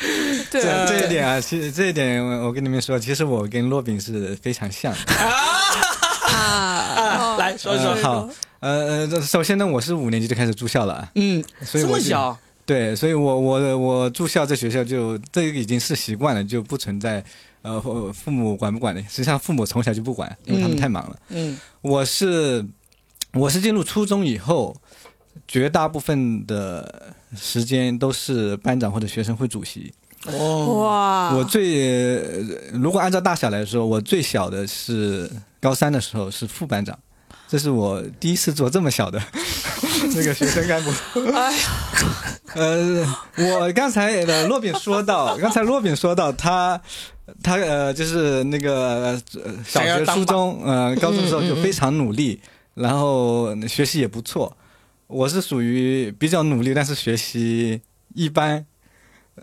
[0.50, 4.98] 对这这一点啊，其实这一点我我跟你们说，其实我跟洛宾是非常像的。
[6.34, 8.28] 啊，啊，来说一说呃，好，
[8.60, 17.22] 呃呃，这首先呢，我是五年级就开始住校了，嗯，所以我就么小，对，所以我我我住校在学校就这个已经是习惯了，就不存在
[17.64, 19.02] 呃父父母管不管的。
[19.02, 21.16] 实际上父母从小就不管，因为他们嗯太忙了。
[21.30, 22.64] 嗯我是
[23.32, 24.76] 我是进入初中以后，
[25.48, 29.92] 绝大部分的时间都是班长或者学生会主席。
[30.26, 36.98] 哦，哇，我最呃如果按照大小来说，我最小的是高三的时候是副班长，
[37.48, 39.20] 这是我第一次做这么小的
[40.14, 40.90] 那个学生干部。
[41.34, 41.68] 哎呀，
[42.54, 46.80] 呃，我刚才的洛宾说到，刚才洛宾说到他。
[47.42, 52.40] 他呃，就是那个呃，小学、初中、呃，高中的时候就非常努力，
[52.74, 54.56] 然后学习也不错。
[55.06, 57.80] 我是属于比较努力，但是学习
[58.14, 58.64] 一般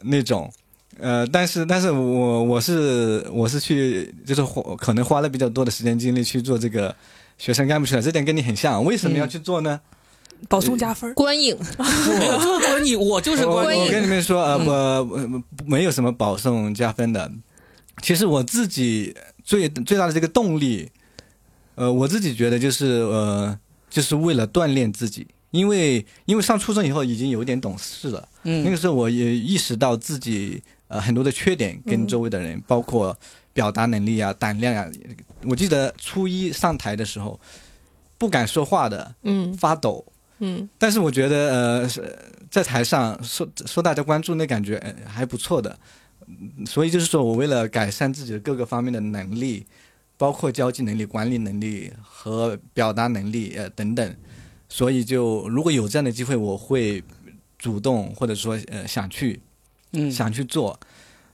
[0.01, 0.51] 那种。
[0.99, 6.93] 呃，但是但是我我是我是去就是花可能花了比较多的时间精力去做这个
[7.37, 8.83] 学生干部去了，这点跟你很像。
[8.83, 9.79] 为什么要去做呢？
[10.49, 11.57] 保送加分，观影
[12.99, 13.85] 我就是观影。
[13.85, 17.31] 我跟你们说，呃，不、呃没有什么保送加分的。
[18.01, 20.89] 其实我自己最最大的这个动力，
[21.75, 23.57] 呃，我自己觉得就是呃，
[23.89, 28.63] 就是为了锻炼自己，因为因为上初中以后已经有点懂事了，嗯。
[28.63, 33.15] 那嗯个时候我也意识到自己呃很多的缺点跟周围的人，包括
[33.53, 34.85] 表达能力啊、胆量啊。
[35.43, 37.39] 我记得初一上台的时候，
[38.17, 39.53] 不敢说话的，嗯。
[39.53, 40.03] 发抖，
[40.39, 40.67] 嗯。
[40.77, 42.17] 但是我觉得呃，是
[42.49, 45.77] 在台上受受大家关注那感觉、呃还不错的，嗯
[46.65, 49.65] 所以就是说我为了改善自己的各个方面的能力，
[50.17, 54.15] 包括交际能力、管理能力和表达能力呃等等，
[54.69, 57.03] 所以就如果有这样的机会，我会
[57.57, 59.39] 主动或者说呃想去
[59.91, 60.79] 嗯，想去做。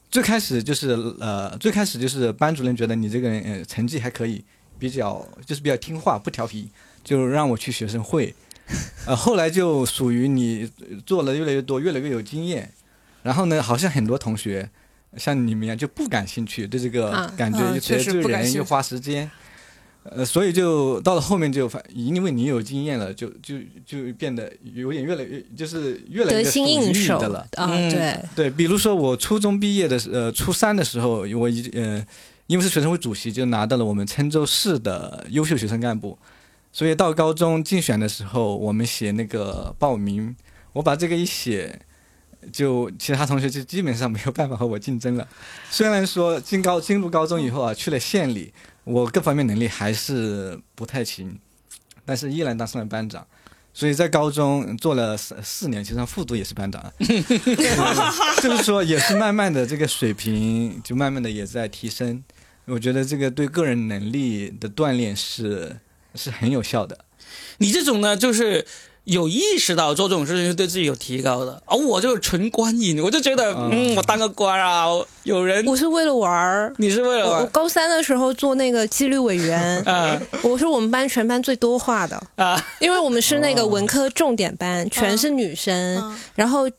[0.09, 4.43] 最开始就是呃，最开始就是班主任觉得你这个人呃成绩还可以，
[4.79, 6.69] 比较就是比较听话不调皮，
[7.03, 8.33] 就让我去学生会。
[9.05, 10.69] 呃，后来就属于你
[11.05, 12.71] 做了越来越多，越来越有经验。
[13.23, 14.69] 然后呢，好像很多同学
[15.15, 19.29] 像你们一样就不感兴趣，对这个啊感觉啊又觉得这个人又花时间。
[20.09, 27.39] 呃，所以就到了后面就反，因为你有经验了，就就就变得有点越来越就是越来越得心应手的了。
[27.57, 32.01] 啊，嗯对，对，比如说我初中毕业的时，呃，初三的时候，我已呃
[32.45, 36.17] 因为是学生会主席，就拿到了我们郴州市的优秀学生干部。
[36.71, 40.33] 所以到高中竞选的时候，我们写那个报名，
[40.71, 41.81] 我把这个一写，
[42.51, 45.27] 就其他同学就基本上没有办法和我竞争了。
[45.69, 51.39] 虽然说进高进入高中以后啊，去了县里，我各方面能力还是不太行，
[52.05, 53.25] 但是依然当上了班长。
[53.73, 56.83] 所以在高中做了四四年，其实上复读也是班长，
[58.41, 62.23] 就是说也是慢慢的这个水平就慢慢的也在提升。
[62.65, 65.77] 我觉得这个对个人能力的锻炼是
[66.15, 66.97] 是很有效的。
[67.59, 68.65] 你这种呢，就是
[69.07, 73.69] 有意识到做这种事情是对自己有提高的，而我就是纯观影，我就觉得，嗯。
[73.71, 74.85] 嗯，我当个官啊，
[75.23, 76.73] 有人，我是为了玩儿。
[76.77, 80.21] 你是为我我了高三的时候做那个纪律委员， 啊。
[80.41, 86.19] 我是我们班全班最多话的，啊，因为我们是那个文科重点班，全是女生，嗯。
[86.35, 86.69] 然后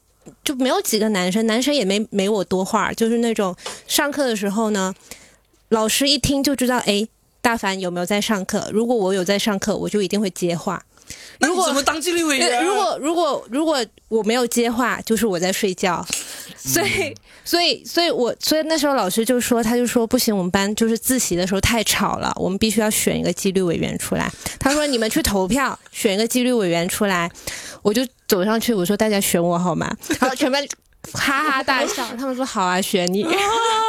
[0.44, 4.94] 就没有几个男生，男生也没没我多话，就是那种上课的时候呢，
[5.70, 7.08] 老师一听就知道，哎，
[7.40, 8.68] 大凡有没有在上课？
[8.70, 10.82] 如果我有在上课，我就一定会接话。
[11.40, 12.64] 如果那你怎么当纪律委员？
[12.64, 16.04] 如果如果如果我没有接话，就是我在睡觉，
[16.56, 24.30] 所以所以所以我所以那时候老师就说，他就说不行，我们班就是自习的时候太吵了，我们必须要选一个纪律委员出来。
[24.58, 27.30] 他说你们去投票， 选一个纪律委员出来，
[27.82, 29.94] 我就走上去，我说大家选我好吗？
[30.20, 30.66] 然后全班
[31.12, 33.24] 哈哈大笑，他们说好啊，选你。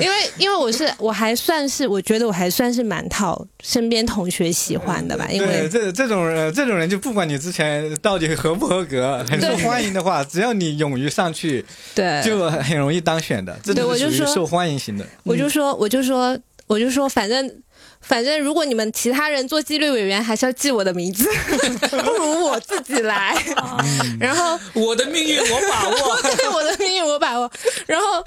[0.00, 11.64] 因为因为我是我还算是我觉得我还算是蛮讨身边同学喜欢的吧，因，为这这种人，这种人就不管你之前到底合不合格，很受欢迎的话，只要你勇于上去，
[11.94, 13.58] 对就很容易当选的。
[13.62, 15.06] 这对我就说种是属于受欢迎型的。
[15.24, 17.62] 我就说，我就说，我就说，反正
[18.00, 21.28] 反正，如果你们其他人做纪律委员，还是要记我的名字，
[21.90, 23.36] 不如我自己来。
[24.20, 26.22] 然后我的命运我把握。
[26.36, 27.50] 对我的命运我把握。
[27.86, 28.24] 然后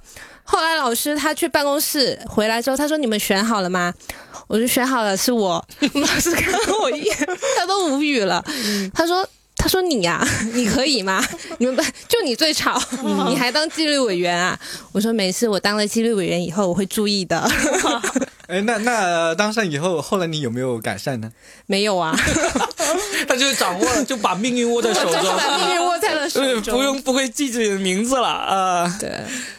[0.48, 3.94] 后来老师他去办公室回来之后，他说：“你们选好了吗？”
[4.48, 5.64] 我就选好了，是我。
[5.94, 7.16] 老师看了我一眼，
[7.58, 8.44] 他都无语了。
[8.94, 9.28] 他说。
[9.60, 11.22] 他说：“你呀、 你可以吗？
[11.58, 12.80] 你们班就你最吵，
[13.28, 14.58] 你还当纪律委员啊？”
[14.94, 17.40] 我说：“没事，我当了纪律委员以后，我会注意的。
[18.48, 21.32] 哎，那那呃当上以后，后来你有没有改善呢？
[21.66, 22.16] 没有啊，
[23.28, 26.76] 他就掌握了，就把命运握在手中，把命运握在了手对，中。
[26.76, 28.98] 不用不会记自己的名字了啊。
[29.00, 29.12] 对，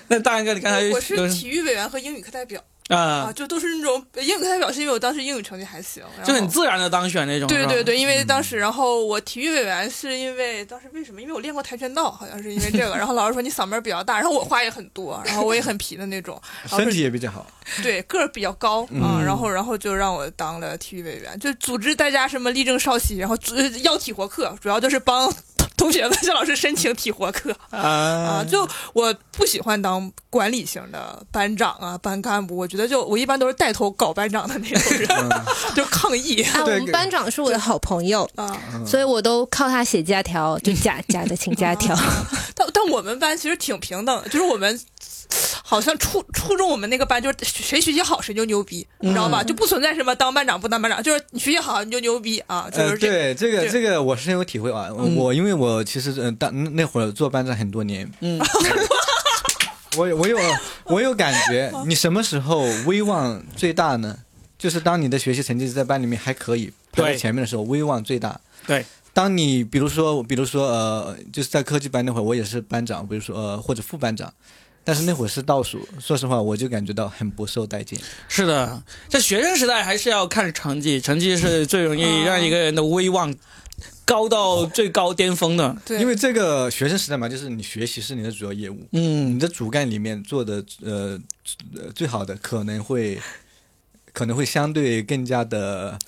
[0.08, 2.96] 那大然哥，你刚才我是体育委员和英语课代表啊，
[3.29, 7.46] 啊，就都是那种英语课代表，是因为我当时英语成绩还行，就很自然的当选那种。
[7.46, 11.20] 对对对，因为当时，然后我体育委员是因为当时为什么？
[11.20, 12.94] 因为我练过跆拳道，好像是因为这个。
[12.96, 17.46] 然后老师说你嗓门比较大，然后我话也很多，然后我也很皮的那种，身体也比较好。
[17.83, 25.31] 对个儿比较高啊，然后然后就让我当了体育委员，就组织大家什么立正稍息，然后组要体活课，主要就是帮
[25.78, 27.78] 同学们向老师申请体活课啊。
[27.80, 35.08] 啊，就我不喜欢当管理型的班长啊、班干部，我觉得就我一般都是带头搞班长的那种人，
[35.74, 38.60] 就抗议啊，我们班长是我的好朋友，啊。
[38.84, 41.96] 所以我都靠他写假条，就假假的请假条。
[42.54, 44.78] 但但我们班其实挺平等，就是我们
[45.70, 49.44] 好像初初中我们那个班就是谁学习好谁就牛逼，你知道吧？
[49.44, 53.12] 就不存在什么当班长不当班长，就是你学习好你就牛逼啊，就呃，是这个。
[53.12, 54.88] 对这个这个我深有体会啊。
[54.90, 58.40] 我我因为我其实呃当那会儿做班长很多年，嗯，
[59.98, 60.38] 我有我有
[60.85, 64.20] 我有感觉， 你什么时候威望最大呢？
[64.57, 68.40] 就是当你的学习成绩在班里面还可以排在前面的时候，威望最大。
[68.66, 74.33] 对，当你比如说比如说呃，就是在科技班那会儿，我也是班长，比如说呃或者副班长，
[74.88, 75.87] 但是那会儿是倒数。
[76.01, 78.01] 说实话，我就感觉到很不受待见。
[78.27, 83.35] 是的，在学生时代还是要看成绩，成绩是最容易让一个人的威望
[84.07, 85.77] 高到最高巅峰的。
[85.85, 91.20] 对，因为这个学生时代嘛，就是你学习是你的主要业务，嗯你，的主干里面做的呃
[91.77, 93.20] 呃最好的可能会
[94.14, 95.98] 可能会相对更加的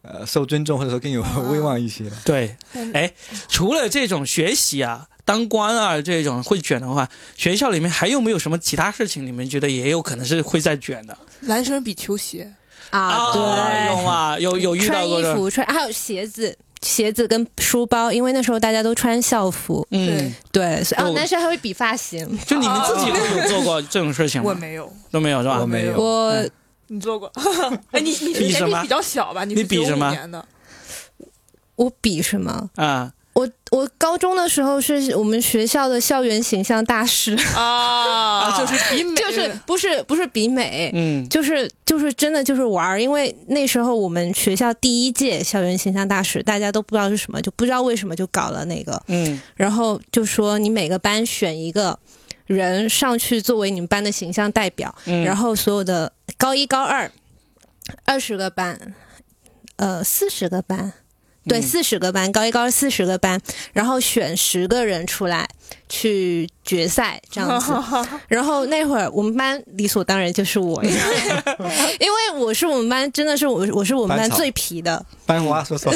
[0.00, 1.22] 呃受尊重，或者说更有
[1.52, 2.10] 威望一些。
[2.24, 2.56] 对。
[2.72, 3.12] 嗯哎，
[3.50, 9.26] 除了这种学习啊、当官啊这种会卷的话，学校里面还有没有什么其他事情？
[9.26, 12.52] 你们觉得也有可能是会在卷的男生比球鞋，
[12.90, 13.40] 啊，对，
[13.88, 14.38] 有吗？
[14.38, 15.32] 有有遇到穿过穿？
[15.32, 16.56] 衣服穿还有鞋子。
[16.82, 22.26] 鞋子跟书包，因为那时候大家都穿校服，嗯，对，所以哦，男生还会比发型。
[22.46, 24.48] 就你们自己都有做过这种事情吗？
[24.48, 25.60] 我没有，都没有是吧？
[25.60, 26.42] 我没有我
[26.86, 27.30] 你做过？
[27.92, 29.44] 哎，你你比什么年纪比较小吧？
[29.44, 30.46] 你是95你比什么？
[31.76, 32.70] 我比什么？
[32.76, 33.12] 啊，
[33.70, 49.40] 我我高中的时候是我们学校的校园形象大使， 啊，就是比美，就是不是不是比美，嗯，就是就是真的就是玩儿，因为那时候我们学校第一届校园形象大使，大家都不知道是什么，就不知道为什么就搞了那个，嗯。
[49.54, 51.98] 然后就说你每个班选一个
[52.46, 57.10] 人上去作为你们班的形象代表，嗯，然后所有的高一高二
[58.04, 58.94] 二十个班，
[59.76, 60.92] 呃四十个班，
[61.46, 61.62] 对，嗯。
[61.62, 63.40] 四十个班，高一高二四十个班，
[63.72, 65.48] 然后选十个人出来
[65.88, 67.72] 去决赛这样子。
[68.28, 75.92] 然后那会儿我们班理所当然就是我， 因为我是我们班真的是我我是我们班最皮的， 班花说错，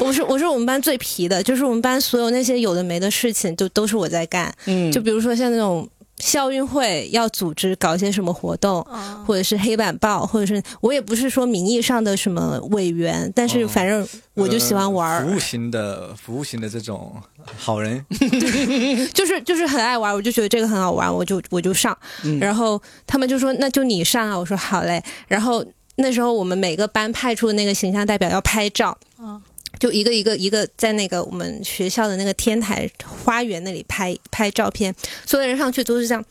[0.00, 5.88] 我是我是我们班最皮的，就是我们班所有那些有的没的事情就都是我在干，嗯，就比如说像那种
[6.18, 13.68] 校运会要组织搞一些什么活动，啊或者是黑板报，或者是我也不是说名义上的什么委员，但是哦。
[13.68, 17.14] 反正我就喜欢玩服务型的服务型的这种
[17.56, 18.04] 好人，
[19.12, 22.38] 就是就是很爱玩，我就觉得这个很好玩，我就我就上，嗯。
[22.38, 25.64] 然后他们就说那就你上啊，我说好嘞，然后
[25.96, 29.40] 那时候我们每个班派出的那个形象代表要拍照，嗯
[29.78, 32.88] 就一个一个一个在那个我们学校的那个天台
[33.24, 36.24] 花园那里拍拍照片，所有人上去都是这样。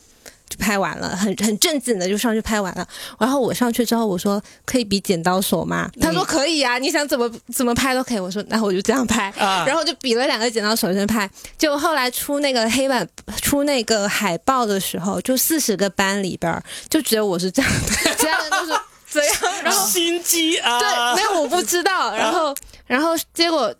[0.47, 2.87] 就拍完了，很很正经的就上去拍完了。
[3.19, 5.89] 然后我上去之后，我说可以比剪刀手吗？
[5.99, 8.19] 他说可以啊，你想怎么怎么拍都可以。
[8.19, 9.31] 我说那我就这样拍。
[9.39, 11.27] 啊，然后就比了两个剪刀手在拍，
[11.57, 13.07] 就后来出那个黑板
[13.41, 18.79] 出那个海报的时候，就四十个班里边儿就只有我是这样的，其他人都是
[19.09, 19.35] 怎样。
[19.65, 22.15] 然后心机啊，对，没有我不知道。
[22.15, 23.73] 然后然后结果。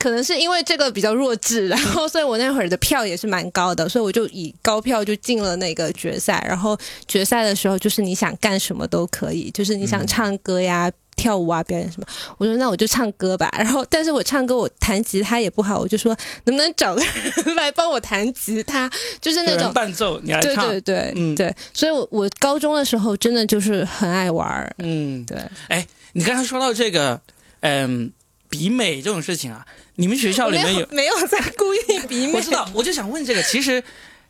[0.00, 6.40] 可能是因为这个比较弱智，然后所以我那会儿的票也是蛮高的，所以我就以高票就进了那个决赛。
[6.46, 6.78] 然后
[7.08, 12.06] 决赛的时候，就是你想干什么都可以，就是你想唱歌呀、跳舞啊、表演什么。
[12.36, 13.52] 我说那我就唱歌吧。
[13.58, 18.88] 然后，但是我唱歌我弹吉他也不好，我就说能不能找个人来帮我弹吉他，
[19.20, 19.72] 就是那种。
[19.72, 25.36] 伴奏，你来对唱，对对、嗯对，所以我我高中的时候真的就是很爱玩儿，嗯，对。
[25.66, 27.20] 哎你刚才说到这个，
[27.62, 28.12] 嗯，
[28.48, 31.78] 比美这种事情啊，你们学校里面有，没有在故意
[32.08, 33.82] 比美，我知道，我就想问这个，其实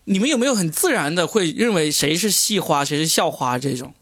[0.04, 3.94] 你们有没有很自然的会认为谁是系花，谁是校花这种？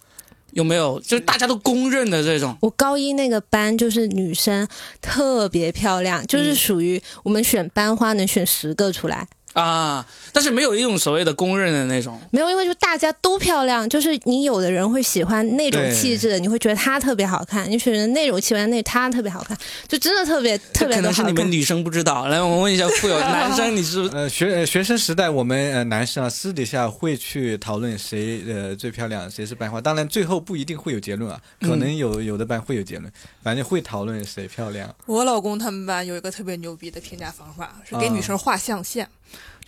[0.52, 2.56] 有没有就是大家都公认的这种？
[2.62, 4.66] 我高一那个班就是女生
[5.02, 10.04] 特别漂亮，就是属于我们选班花能选十个出来，啊，
[10.34, 12.20] 但是没有一种所谓的公认的那种。
[12.30, 19.56] 没有，因为就大家都漂亮，就是你有的人会喜欢那种气质的，你会觉得她特别好看；你选择那种喜欢那她特别好看，
[19.88, 21.22] 就真的特别特别可能是。
[21.22, 22.26] 你们 女生不知道。
[22.26, 24.14] 来，我问一下富有， 男生你是不是？
[24.14, 29.80] 呃，学呃学生时代，我们呃男生啊私底下会去讨论谁呃最漂亮，谁是班花。
[29.80, 33.10] 当然，最后不一定会有结论啊，可能有有的班会有结论，
[33.42, 34.94] 反正会讨论谁漂亮。
[35.06, 39.08] 我老公他们班有一个特别牛逼的评价方法，是给啊女生画象限。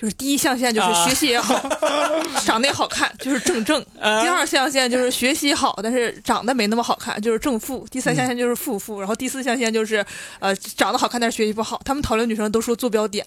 [0.01, 1.05] 就是第一象限就是啊。
[1.09, 1.61] 学习也好，
[2.47, 10.05] 长得也好看，就是正正；啊第二象限就是学习好，但是长得没那么好看，就是正负；第三象限就是负负，然后第四象限就是
[10.39, 11.81] 呃长得好看但是学习不好。
[11.85, 13.27] 他们讨论女生都说坐标点，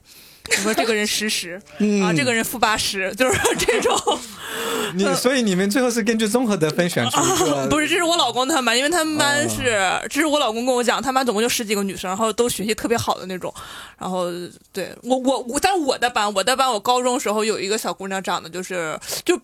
[0.49, 4.19] 我说这个人十十 嗯啊，这个人负八十，就是这种。
[4.95, 7.21] 你所以你们最后是根据综合得分选出
[7.69, 9.77] 不是，这是我老公他们班，因为他们班是，
[10.09, 13.53] 这是我老公跟我讲，他们班总共就十几个女生，然后都学习特别好的那种。
[13.97, 14.25] 然后
[14.73, 19.39] 对我我我，但是我的班，我的班，我高中时候有一个小姑娘长得就是就。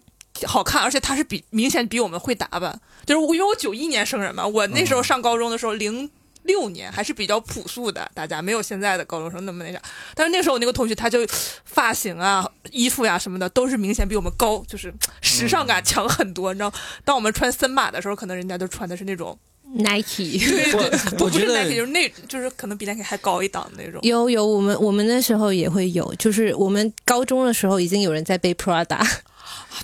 [0.45, 6.07] 好看，而且她是比明显比我们会打扮，就是我因为我九一年生人嘛，我那时候上高中的时候零
[6.47, 9.79] 六年还是比较朴素的，大家没有现在的高中生那么那啥。
[10.15, 11.19] 但是那时候我那个同学，他就
[11.65, 14.91] 发型啊、衣服呀、什么的都是明显比我们高，就是
[15.21, 16.53] 时尚感强很多。
[16.53, 16.73] 你知道，
[17.05, 19.37] 当我们穿森马的时候，可能人家就穿的是那种，
[19.77, 20.39] Nike。
[20.39, 23.99] 对对，不不是我觉得 Nike，就是那，就是可能比 Nike 还高一档的那种。
[24.03, 29.05] 有有，我们我们那时候也会有，就是我们高中的时候已经有人在背 Prada，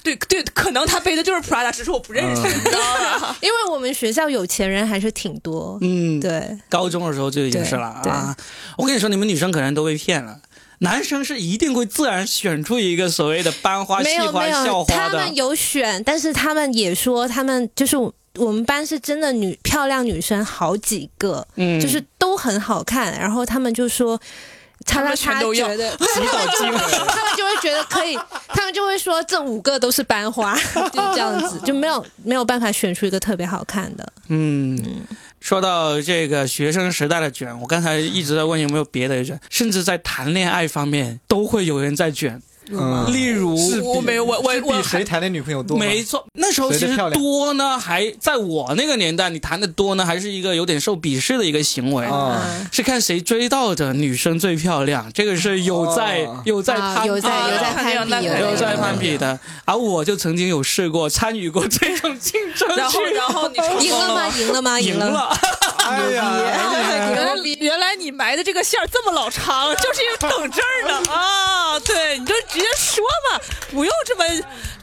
[0.01, 2.41] 对对，可能他背的就是 Prada，只是我不认识？
[3.41, 5.77] 因为我们学校有钱人还是挺多。
[5.81, 8.35] 嗯，对，高中的时候就已经是了啊！
[8.77, 10.39] 我跟你说，你们女生可能都被骗了。
[10.79, 15.35] 男生是一定会自然选出一个所谓的班花、没系花、有没有，校花的他们。
[15.35, 24.19] 有选，但是他们也说他们就是我们班是真的女漂亮女生好几个，嗯，就是都很好看，然后他们就说。
[24.85, 26.77] 他们叉叉叉全都要觉得，洗澡机会。
[27.07, 28.17] 他们就会觉得可以，
[28.49, 30.55] 他们就会说这五个都是班花，
[30.91, 34.13] 就这样子，就没有没有办法选出一个特别好看的。
[34.29, 34.77] 嗯，
[35.39, 42.41] 说到这个学生时代的卷，我刚才一直在问有没有别的卷，甚至在谈恋爱方面都会有人在卷，
[42.71, 43.53] 嗯，例如。
[43.83, 45.77] 我没有我我是我比谁谈的女朋友多？
[45.77, 52.05] 没错，那时候其实多呢，还在我那个年代，你谈的多呢，还是一个有点受鄙视的一个行为。
[52.05, 63.57] 啊，嗯是看谁追到的女生最漂亮，这个是有在、哦有在啊、有在有在啊攀比，那肯定那肯定有在在攀比的，而我就曾经有试过参与过这种竞争然后然后你
[63.87, 64.27] 赢了吗？
[64.37, 64.71] 赢了吗？
[64.73, 64.81] 了。
[64.81, 65.37] 赢了，
[65.85, 66.33] 哎呀，
[67.13, 71.79] 原来原来你埋的这个线这么老长，就是因为等这儿呢啊！
[71.79, 73.41] 对，你就直接说嘛，
[73.71, 74.23] 不用这么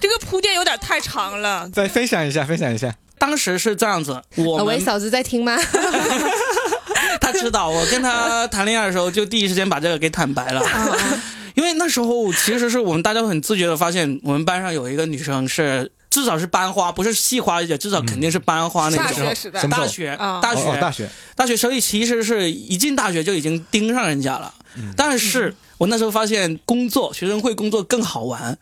[0.01, 1.71] 这个铺垫有点太长了。
[1.73, 2.93] 再分享一下，分享一下。
[3.17, 5.57] 当时是这样子，我喂嫂子在听吗？
[7.21, 10.61] 他知道我跟他谈恋爱的时候，就第一时间把这个给坦白了。
[11.55, 19.05] 因为那时候其实是我们大家都很自觉的发现，我们班上有一个女生是至少是班花，不是系花姐，至少肯定是班花那种。
[19.05, 24.53] 大学时代什么时候大学，啊大学，大学，大学，所以其实是一进大学就已经盯上人家了。
[24.97, 28.57] 但是我那时候发现工作学生会工作更好玩，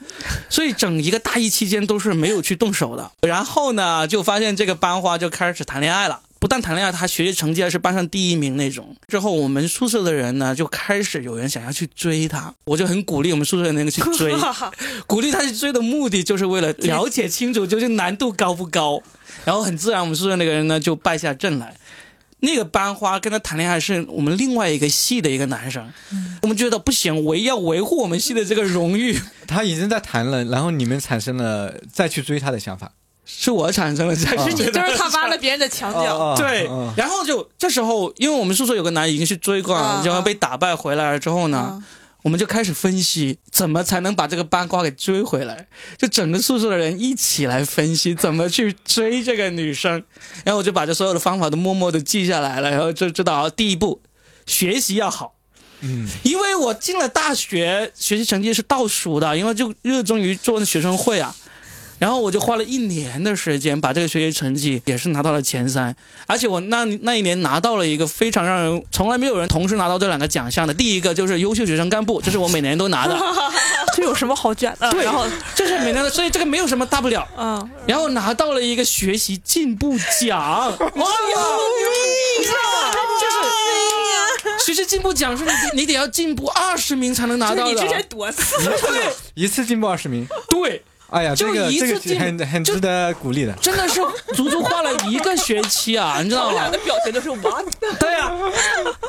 [0.48, 3.10] 所以整一个大一期间都是没有去动手的。
[3.22, 6.20] 然后呢，就发现这个班花就开始谈恋爱了。
[6.40, 8.94] 不但谈恋爱，她学习成绩还是班上第一名那种。
[9.08, 14.32] 之后我们宿舍的人呢，就开始有人想要去追她，我就很鼓励我们宿舍的那个去追，
[15.08, 19.02] 鼓励他去追的目的就是为了了解清楚究竟难度高不高。
[19.44, 21.74] 然后很自然，我们宿舍那个人呢就败下阵来。
[22.40, 25.92] 那个班花跟他谈恋爱是我们另外一个系的一个男生，
[26.42, 32.92] 我们觉得不行，我要维护我们系的这个荣誉， 他已经在谈了，然后你们产生了再去追他的想法。
[33.30, 41.84] 是我产生了这个哦是你就是他挖了别人的墙角，哦对哦，然后就这时候，因为我们宿舍有个男已经去追过然后被打败回来了之后呢，啊
[42.22, 50.02] 我们就开始分析怎么才能把这个八卦给追回来，就整个宿舍的人一起来分析怎么去追这个女生，
[50.44, 54.02] 然后我就把这所有的方法都默默的记下来了，然后就知道第一步，
[54.46, 55.34] 学习要好。
[55.80, 61.32] 嗯，因为我进了大学，学习成绩是倒数的，因为就热衷于做学生会啊，
[61.98, 65.94] 然后我就花了一年的时间把这个学习成绩也是拿到了前三，
[66.26, 73.18] 而且我那那一年拿到了一个非常让人从来没有人同时拿到这两个奖项的，第一个就是优秀学生干部，这是我每年都拿的，
[73.94, 74.90] 这有什么好卷的？
[74.90, 77.26] 对然后这是每年的，所以这个没有什么大不了。
[77.36, 80.38] 嗯，然后拿到了一个学习进步奖，
[80.78, 81.38] 哇，牛
[82.38, 82.94] 逼啊！
[83.20, 88.56] 就是学习进步奖是你你得要进步二十名才能拿到的就是你之，前多次，
[89.34, 90.26] 一次进步二十名。
[90.48, 90.82] 对。
[91.10, 93.52] 哎呀，就这个一次这个进很很值得鼓励的。
[93.62, 94.00] 真的是
[94.34, 96.70] 足足花了一个学期啊， 你知道吗我俩？
[96.70, 97.64] 的表情都是 what？
[97.98, 98.30] 对啊，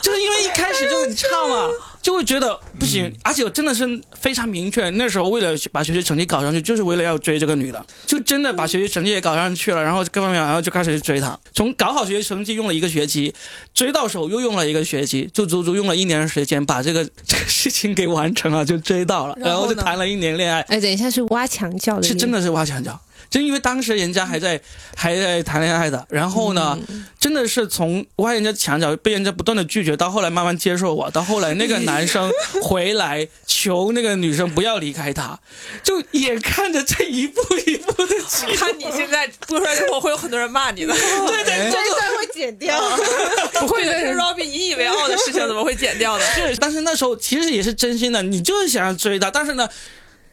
[0.02, 1.68] 就是因为一开始就很差嘛，
[2.02, 13.34] 就会觉得不行，而且我真的是非常明确，那时候为了把学习成绩搞上去，就是为了要追这个女的，就真的把学习成绩也搞上去了，然后各方面，然后就开始去追她，从搞好学习成绩用了一个学期，
[13.74, 23.00] 追到手又用了一个学期，就足足用了一年的时间把这个 这个事情给完成了，就追到了，然后就谈了一年恋爱，哎，等一下是挖墙脚的，是真的是挖墙脚。
[23.30, 24.60] 就因为当时人家还在
[24.96, 26.78] 还在谈恋爱的，然后呢，
[27.20, 35.40] 真的是从挖人家墙角，被人家不断的拒绝，到后来慢慢接受我，到后来那个男生回来求那个女生不要离开他，
[35.84, 40.94] 就眼看着这一步一步的去，看你现在播出来之后，会有很多人骂你的。
[40.94, 42.80] 对对，这一段会剪掉。
[43.60, 46.26] 不会的，是 Robin 引以为傲的事情，怎么会剪掉的？
[46.34, 49.70] 是，但是那时候其实也是真心的，你就是想要追他，但是呢。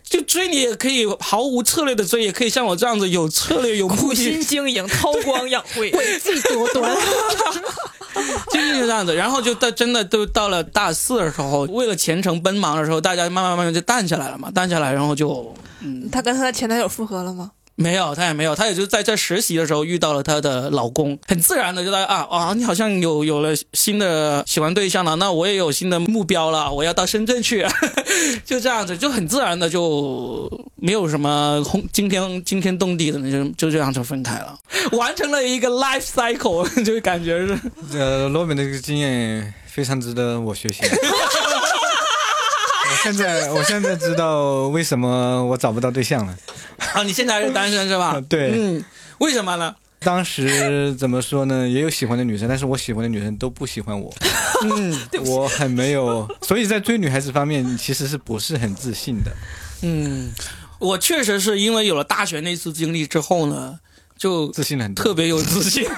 [0.08, 5.90] 就追你也可以毫无策略的追，也可以像我这样子有策略、有目的苦心，经营，韬光养晦。
[5.92, 6.96] 诡计多端，
[8.52, 17.50] 就是这样子，然后就到真的都到了大四的时候，为了前程奔忙的时候，大家慢慢慢慢就淡下来了嘛，淡下来，然后就嗯她跟她的前男友复合了吗？
[17.78, 27.66] 没有，她也没有，她也就在这实习的时候遇到了她的老公，很自然的就在啊啊，你好像有有了新的喜欢对象了，那我也有新的目标了，我要到深圳去，
[28.46, 34.58] 就这样子，就很自然的就没有什么轰惊天惊天动地的，那就就这样就分开了，
[34.92, 37.58] 完成了一个 life cycle，就感觉是。
[37.92, 40.80] 呃，罗本的这个经验非常值得我学习。
[42.88, 46.34] 我现在我现在知道为什么我找不到对象了。
[46.96, 48.18] 啊，你现在还是单身是吧？
[48.26, 48.82] 对嗯，
[49.18, 49.76] 为什么呢？
[49.98, 51.68] 当时怎么说呢？
[51.68, 54.14] 也有喜欢的女生，但是我喜欢的女生都不喜欢我。
[54.64, 59.30] 嗯 我很没有，所以在追女孩子方面其实是不是很自信的。
[59.82, 60.32] 嗯，
[60.78, 63.78] 我确实是因为有了大学那次经历之后呢，
[64.16, 65.04] 就自信了很多。
[65.04, 65.86] 特别有自信。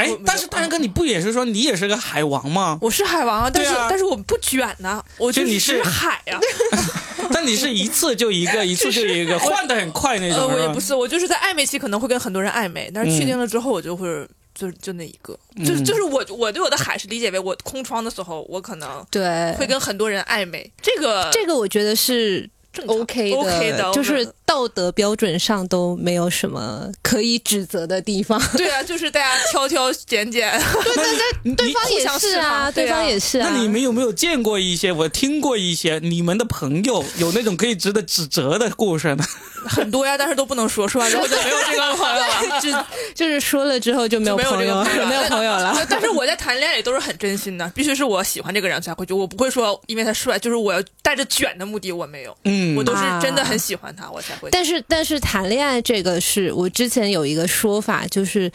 [0.00, 2.78] 哎但是大然哥，你不也是说你也是个海王吗？
[2.82, 3.86] 我是海王啊，但是、啊。
[3.88, 6.38] 但是我不卷呐，我就你是是海呀、
[7.32, 10.48] 但你是一次就一个， 一次就一个，换的很快那呃，种。
[10.50, 14.26] 呃我也不是，我就是在暧昧期可能会跟很多人暧昧，但是确定了之后，我就会。
[14.52, 15.32] 就就那一个，
[15.64, 28.36] 就是嗯就是我我对我的海是理解为我空窗的时候，我可能对，会跟很多人暧昧，这个这个我觉得是正 OK 的 OK 的，就是我道德标准上都没有什么可以指责的地方。
[28.58, 33.48] 对啊，就是大家挑挑拣拣，对 对对，对方也是啊，对啊对方也是啊。
[33.48, 34.90] 那你们有没有见过一些？
[34.90, 39.24] 我听过一些你们的朋友有那种可以值得指责的故事呢？
[39.68, 42.60] 很多呀，但是都不能说，说完之后就没有这个朋友了。
[42.60, 42.70] 就
[43.14, 45.86] 就是说了之后就没有没有朋友，这个没有朋友了。
[45.88, 54.39] 但是我在谈恋爱里都是很真心的，必须是我喜欢这个人才会去，我不会说因为他帅，就是我要带着卷的目的，我没有，嗯我都是真的很喜欢他，我才会。
[54.50, 58.50] 但是但是谈恋爱这个是我之前有一个说法，就是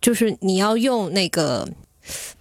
[0.00, 1.68] 就是你要用那个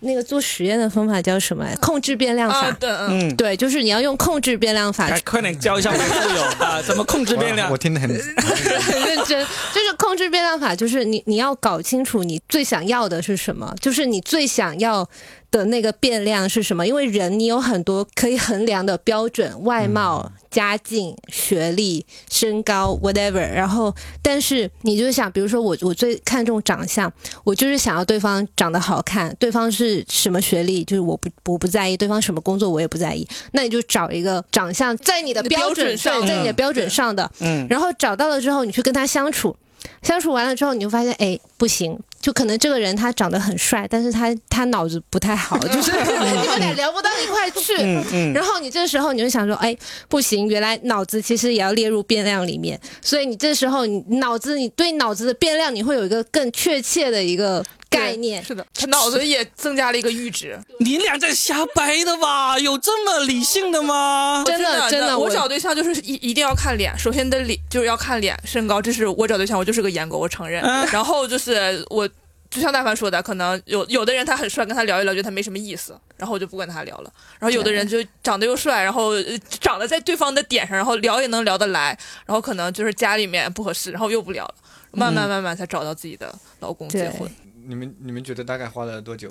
[0.02, 1.76] 那个做实验的方法叫什么来？
[1.78, 2.68] 控制变量法。
[2.68, 7.78] 啊，对，嗯，嗯，对，就是你要用控制变量法来快点教一下我们队友啊，怎么控制变量我？
[7.78, 15.08] 听得很很认真，就是控制变量法，就是你你要搞清楚你最想要的是什么，就是你最想要
[15.52, 16.86] 的那个变量是什么。
[16.86, 23.40] 因为人你有很多可以衡量的标准，外貌、家境、学历、身高，whatever。
[23.40, 27.12] 然后，但是你就想，比如说我我最看重长相，
[27.44, 37.30] 我就是想要对方长得好看，对方是什么学历，就是我不我不在意，对方什么工作我也不在意，那你就找一个长相在你的标标准准上在你的嗯标准上的。
[37.40, 39.56] 嗯，然后找到了之后，你去跟他相处，
[40.02, 47.76] 相处完了之后，你就发现，哎，不行，就可能这个人他长得很帅，但是他他脑子不太好，就是你们俩聊不到一块去。
[47.80, 49.76] 嗯嗯，然后你这时候你就想说，哎，
[50.08, 58.44] 不行，原来脑子其实也要列入变量里面，所以你这时候你脑子你对脑子的变量你会有一个更确切的一个概念。
[58.44, 60.60] 是的，他脑子也增加了一个阈值。
[60.80, 62.58] 你俩在瞎掰的吧？
[62.60, 64.44] 有这么理性的吗？
[64.46, 70.62] 真的的真的我我找对象就是一一定要看脸，首先你的脸就是要看脸、身高，这是我找对象，我就是个颜狗，我承认。
[70.64, 72.08] 嗯然后就是我，
[72.50, 77.12] 就像大凡说的，可能有有的人他很帅，跟他聊一聊，觉得他没什么意思，然后我就不跟他聊了。
[77.40, 84.56] 然后有的人就长得又帅，然后呃长得在对方的点上，然后聊也能聊得来，然后可能就是家里面不合适，然后又不聊了。
[84.92, 87.30] 慢慢慢慢才找到自己的老公结婚。
[87.68, 89.30] 你们你们觉得大概花了多久？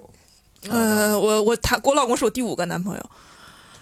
[0.69, 3.11] 呃，我我谈我老公是我第五个男朋友，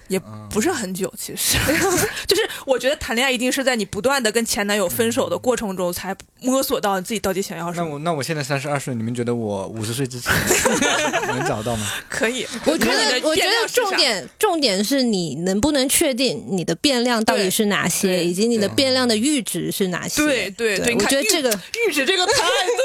[0.08, 1.58] 也不是很久，其实
[2.26, 7.86] 就是我觉得谈恋爱一定是在你不断的跟前男友分手的过程中，才摸索到你自己到底想要什么。
[7.86, 10.32] 那我那我现在三十二岁，你们觉得我五十岁之前
[11.28, 11.86] 能找到吗？
[12.08, 20.22] 可以，我觉得，我觉得重点重点是你能不能确定你的变量到底是哪些，以及你的变量的阈值是哪些。
[20.22, 22.32] 对对对，我觉得这个阈值这个太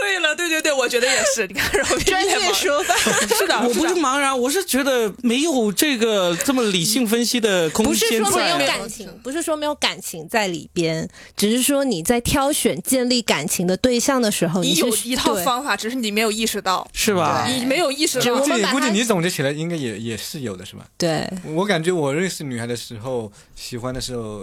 [0.01, 1.45] 对了，对对对，我觉得也是。
[1.47, 2.95] 你看，然后专业说法。
[3.37, 8.69] 是的，我不是茫然，我是觉得没有这个这么理性分析的空间不是说没有。
[8.69, 17.47] 感情，不是说没有感情在里边，只是说你在挑选建立感情的对象的时候，你是有一套方法，只是你没有意识到，是吧？
[17.47, 18.39] 你没有意识到就我。
[18.39, 20.85] 估计估计你总结起来应该也也是有的，是吧？
[20.97, 24.41] 对我感觉我认识女孩的时候，喜欢的时候，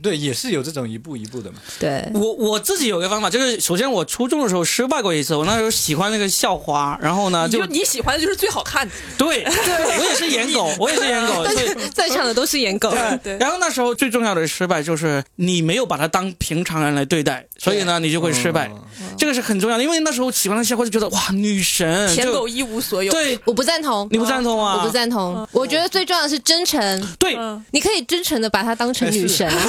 [0.00, 1.58] 对，也是有这种一步一步的嘛。
[1.80, 11.44] 对我我自己有个方法，就是首先我初中的时候失败过一次，我那时候喜欢那个校花，然后呢你就你喜欢的就是最好看的，对，我也是颜狗，我也是颜狗，
[11.94, 12.90] 所以在场的都是颜狗。
[12.90, 18.68] 对对然后那时候最重要的失败就是你没有把他当平常人来对待，所以呢你就会失败，
[19.00, 23.12] 嗯这个是很重要的，因为那时候喜欢的校花就觉得哇女神，舔狗一无所有。
[23.12, 24.76] 对，我不赞同，你不赞同啊？
[24.76, 25.46] 我不赞同。
[25.52, 29.66] 我觉得最重要的是真诚，对，嗯，你可以真诚的把她当成女神啊。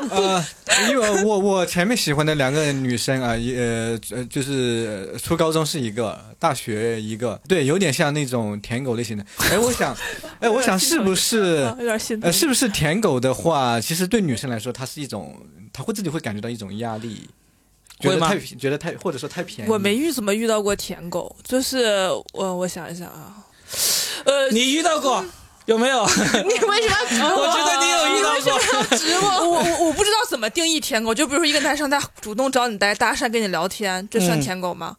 [0.10, 0.44] 呃，
[0.90, 9.24] 因为我我前面喜欢的两个女生啊，也呃呃就是呃初高中是一个，大学一个，对，有点像那种舔狗类型的。
[9.50, 9.96] 哎，我想，
[10.40, 12.32] 哎，我想是不是啊有点心疼呃，。
[12.32, 15.36] 是不是舔狗的话，其实对女生来说，她是一种，
[15.72, 17.28] 她会自己会感觉到一种压力，
[18.00, 19.70] 觉会吗得太觉得太或者说太便宜。
[19.70, 23.36] 我没遇怎么遇到过舔狗，就是我我想一想啊，
[24.24, 25.24] 呃， 你遇到过
[25.66, 26.04] 有没有？
[26.44, 28.96] 你为什么要 指我觉得你有遇到过。
[28.98, 34.96] 指我我我我不知道怎么定义舔狗，就比如说一个男生他主动找你搭搭讪跟你聊天，这算嗯舔狗吗？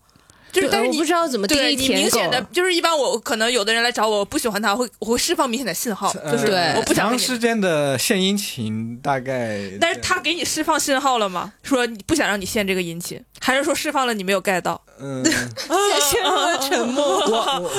[0.55, 2.31] 就是但是你我不知道怎么定对你义舔狗明显。
[2.31, 9.59] 的就是一般我可能有的人来找我，我不喜欢他，我会我会释放明显的信号，呃就是对我不想长时间的献殷勤，大概。
[9.79, 11.53] 但是他给你释放信号了吗？
[11.63, 14.81] 说你不想让你献这个殷勤，还是说释放了你没有 get 到？
[14.99, 17.71] 嗯，陷入了沉默。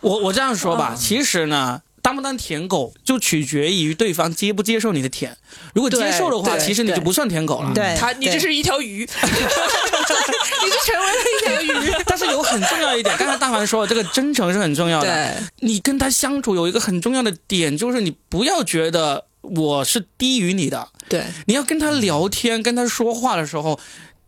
[0.00, 1.82] 我我这样说吧，其实呢。
[2.02, 5.36] 当不当舔狗，就取决于对方接不接受你的舔。
[5.74, 7.72] 如果接受的话，其实你就不算舔狗了。
[7.74, 12.02] 对，他你这是一条鱼， 你就成为了一条鱼。
[12.06, 15.06] 但是有很重要一点， 刚才大凡说了，这个真诚是很重要的。
[15.06, 23.78] 对你跟他相处有一个很重要的点，就是你不要觉得我是低于你的，对你要跟他聊天、跟他说话的时候，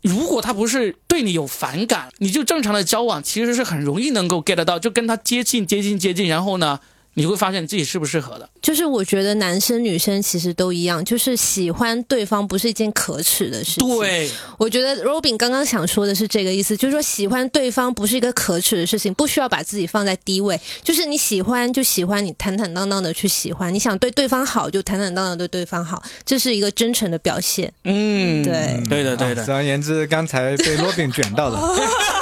[0.02, 6.80] 如果他不是对你有反感，你就正常的交往，其实是很容易能够 get 到，就跟他接近、接近、接近，然后呢，
[7.14, 8.48] 你会发现自己适不适合的。
[8.60, 20.58] 就是我觉得男生女生其实都一样，就是喜欢对方不是一件可耻的事情。，对，我觉得 Robin 刚刚想说的是这个意思，就是说喜欢对方不是一个可耻的事情，不需要把自己放在低位。
[20.82, 27.72] 就是你喜欢就喜欢，你坦坦荡荡的去喜欢，你想对对方好就坦坦荡荡对对方好，这是一个真诚的表现。
[27.84, 29.44] 嗯，对对的，对的啊。
[29.46, 31.60] 总而言之，刚才被罗宾卷到了。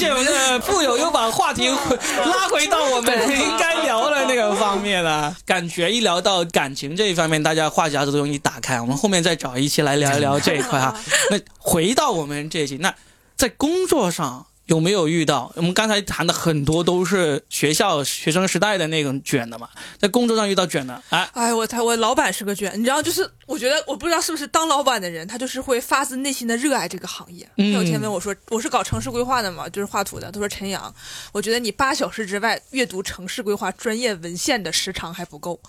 [0.00, 5.36] 哎哎，谢谢我们的富有又把话题回拉回到我们应该聊的那个方面了。
[5.44, 8.80] 感觉一聊到感情这一方面，大家话匣子都容易打开。
[8.80, 10.94] 我们后面再找一期来聊一聊这一块哈。
[11.30, 12.94] 那回到我们这一期，那
[13.36, 14.46] 在工作上。
[14.70, 15.52] 有没有遇到？
[15.56, 19.68] 我们刚才谈的很多都是学校学生时代的那种卷的嘛，
[19.98, 27.48] 在工作上遇到卷的，哎，哎，我他我老板是个卷，你知道，就是我觉得我不知道是不是当老板的人，他就是会发自内心的热爱这个行业。
[27.56, 30.30] 嗯有一天问我说，我是搞城市规划的嘛，就是画图的。
[30.30, 30.94] 他说陈阳，
[31.32, 35.60] 我觉得你八小时之外阅读城市规划专业文献的时长还不够。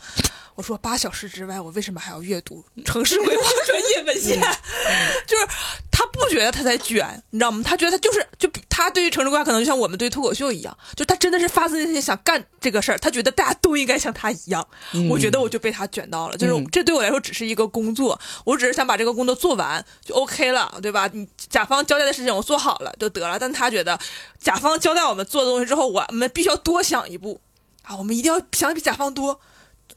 [0.53, 4.39] 我说八小时之外，我为什么还要阅读城市规划专业文献？
[5.25, 5.47] 就是
[6.01, 7.61] 他不觉得他在卷，你知道吗？
[7.63, 14.67] 他觉得他就是就比他对于城市规划可能就像我们对脱口秀一样，就他真的是发自内心想干这个事儿，他觉得大家都应该像他一样。
[15.11, 21.07] 我觉得我就被他卷到了，就是嗯这对我来说只是一个工作，我只是想把这个工作做完就 OK 了，对吧？
[21.13, 23.99] 你甲方交代的事情我做好了就得了，但他觉得
[24.39, 27.39] 甲方交代我们做的东西之后，我们必须要多想一步
[27.83, 29.39] 啊，我们一定要想的比甲方多。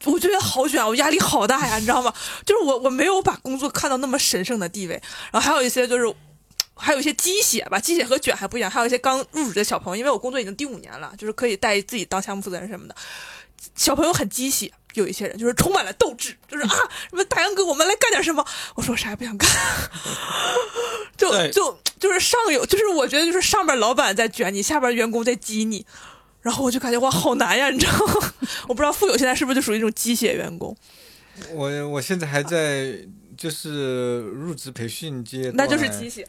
[0.05, 2.13] 我觉得好卷，我压力好大呀，你知道吗？
[2.47, 5.01] 就是我我没有把工作看到那么神圣的地位，
[5.33, 6.15] 然后还有一些就是。
[6.77, 8.69] 还有一些鸡血吧，鸡血和卷还不一样。
[8.69, 12.97] 还有一些刚入职的小朋友，因为我工作已经第五年了，就是可以带自己当项目负责人什么的。
[13.77, 16.75] 小朋友很鸡血，有一些人就是充满了斗志，就是啊，
[17.11, 18.45] 什么大杨哥，我们来干点什么。
[18.75, 19.49] 我说我啥也不想干，
[21.17, 25.87] 就就就是上游，就是我觉得就是上边老板在卷你，下边员工在激你，
[26.45, 28.33] 然后我就感觉哇好难呀，你知道吗？
[28.69, 30.77] 我不知道富有现在是不是就属于一种鸡血员工，
[31.55, 32.99] 我我现在还在
[33.37, 36.25] 就是入职培训阶段，那就是鸡血。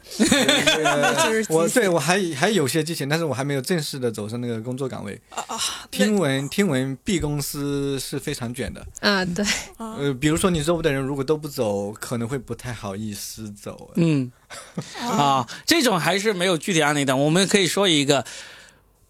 [0.82, 5.20] 呃 就是鸡我对我还还有些激情，但是我还没有正式的走上那个工作岗位。
[5.30, 5.60] 啊啊！
[5.90, 9.44] 听闻听闻 B 公司是非常卷的，啊，对，
[9.76, 13.92] 呃，比如说你周围的人如果都不走，可能会不太好意思走。
[13.94, 14.32] 嗯，
[14.98, 17.14] 啊，这种还是没有具体案例的。
[17.14, 18.24] 我们可以说一个，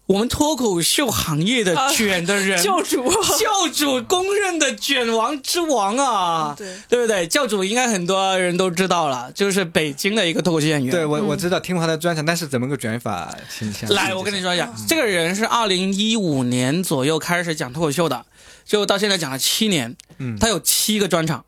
[0.07, 3.03] 我们脱口秀行业的啊卷的人， 教主，
[3.37, 6.67] 教主公认的卷王之王啊，对。
[6.87, 7.27] 对不对？
[7.27, 10.89] 教主应该很多人都知道了，就是北京的一个脱口秀演员。
[10.89, 13.35] 对我我知道听过他的专场，但是怎么个卷法？
[13.89, 18.25] 来，我跟你说一下，这个人是二零一五年左右开始讲脱口秀的，
[18.65, 20.37] 就到现在讲了七年，嗯。
[20.39, 21.43] 他有七个专场，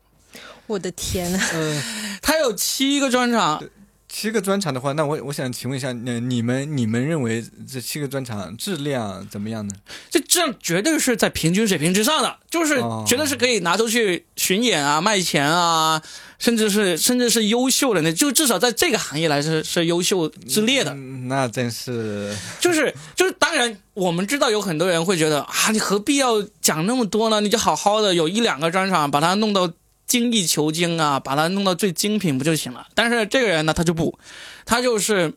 [0.66, 1.82] 我的天呐，呃，
[2.20, 3.64] 他有七个专场，
[4.12, 9.74] 七个专场的话，那我我想请问一下，那你们你们认为这七个专场质量怎么样呢？
[10.10, 16.02] 这质量绝对是在平均水平之上的，就是哦绝对是可以拿出去巡演啊、卖钱啊，
[16.40, 20.92] 甚至是甚至是优秀的那，就至少在这个行业来说是优秀之列的。
[20.92, 27.40] 嗯那真是就是就是，当然我们知道有很多人会觉得啊，你何必要讲那么多呢？
[27.40, 29.72] 你就好好的有一两个专场，把它弄到
[30.10, 32.84] 精益求精啊，把它弄到最精品不就行了？
[32.96, 34.18] 但是这个人呢，他就不，
[34.66, 35.32] 他就是。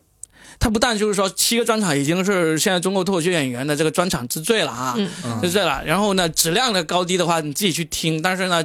[0.60, 5.84] 他不但就是说七个专场已经是现在中国脱口秀演员的这个专场之最了啊，嗯嗯之最了。
[5.84, 8.22] 然后呢，质量的高低的话，你自己去听。
[8.22, 8.64] 但是呢，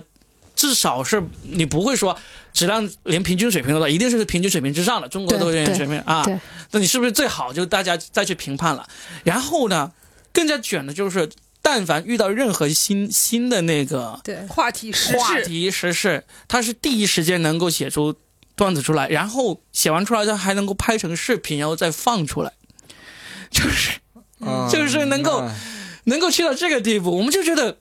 [0.56, 2.16] 至少是你不会说
[2.54, 6.24] 质量连平均水平都到，一定是平均水平之上的中国脱口秀演员水平啊。
[6.70, 7.52] 那你是不是最好？
[7.52, 8.88] 就大家再去评判了。
[9.24, 9.92] 然后呢，
[10.32, 11.28] 更加卷的就是，
[11.62, 18.16] 但凡遇到任何新新的那个对，话题时事，话题时事，他是第一时间能够写出
[18.56, 22.54] 段子出来，然后写完出来，他还能够拍成视频，然后再放出来，
[23.52, 24.00] 就是
[24.40, 25.54] 嗯就是能够那
[26.06, 27.78] 能够去到这个地步，我们就觉得，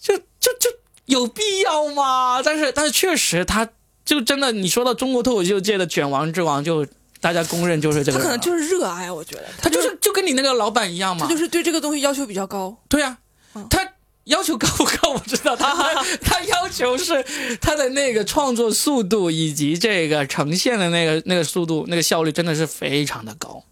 [0.00, 0.70] 就就就
[1.06, 2.40] 有必要吗？
[2.44, 3.68] 但是但是确实，他
[4.04, 6.86] 就真的，你说到中国脱口秀界的卷王之王，就
[7.20, 9.44] 大家公认就是这个，他可能就是热爱，我觉得。
[9.60, 12.76] 他就是就跟你那个老板一样嘛，他就是对这个东西要求比较高。
[12.88, 13.18] 对啊
[13.54, 13.86] 嗯，他
[14.24, 15.92] 要求高不高我知道，他
[16.22, 17.24] 他要求是
[17.60, 23.62] 他的那个创作速度以及这个呈现的那个那个速度那个效率真的是非常的高。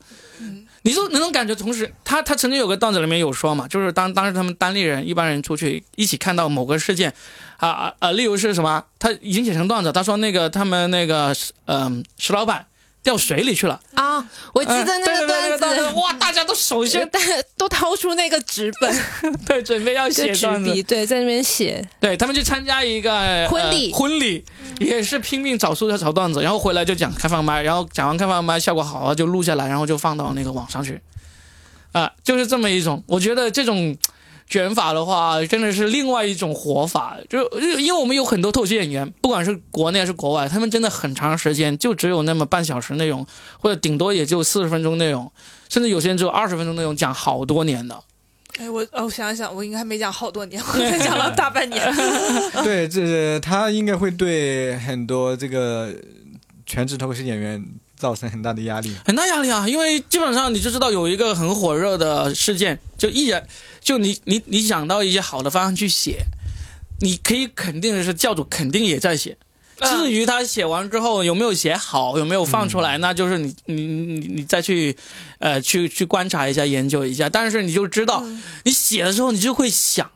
[0.82, 7.12] 你说那种感觉，同时他他曾经有个段子里面有说嘛，就是当当时他们单立人一般人出去一起看到某个事件，
[7.58, 11.34] 啊啊啊，例如是什么，他已经写成段子，他说那个他们那个
[11.66, 12.64] 嗯、石老板
[13.08, 17.18] 掉水里去了，啊，我记得那嗯对对对个段子，哇，大家都首先 大
[17.56, 19.02] 都掏出那个纸本。
[19.48, 23.90] 对准备要写段子，笔，对，在那边写，对他们去参加一个婚礼。
[23.90, 24.44] 呃婚礼
[24.78, 31.00] 也是拼命找素材找段子，然后回来就讲开放麦，然后讲完开放麦效果好了就录下来，然后就放到那个网上去。
[31.92, 33.02] 啊，就是这么一种。
[33.06, 33.96] 我觉得这种
[34.48, 37.16] 卷法的话，真的是另外一种活法。
[37.28, 43.26] 就就因为我们有很多脱口秀演员，不管是国内还是国外，他们真的很长时间就只有那么半小时内容，
[43.60, 45.30] 或者顶多也就四十分钟内容，
[45.68, 48.00] 甚至有些人只有二十分钟内容，讲好多年的。
[48.58, 51.80] 哎，我哦，我想想，我应该没讲好多年，我才讲了大半年。
[52.64, 55.94] 对，这他应该会对很多这个
[56.66, 57.64] 全职脱口秀演员
[57.96, 58.96] 造成很大的压力。
[59.04, 63.46] 很大压力啊，因为基本上你就知道有一个很火热的事件，就一人
[63.88, 66.26] 就你你你想到一些好的方向去写，
[67.00, 69.38] 你可以肯定的是教主肯定也在写。
[69.80, 74.94] 至于他写完之后有没有写好，有没有放出来，那就是你你你你再去，
[75.38, 77.30] 呃，去去观察一下、研究一下。
[77.30, 78.22] 但是你就知道，
[78.64, 80.10] 你写的时候你就会想，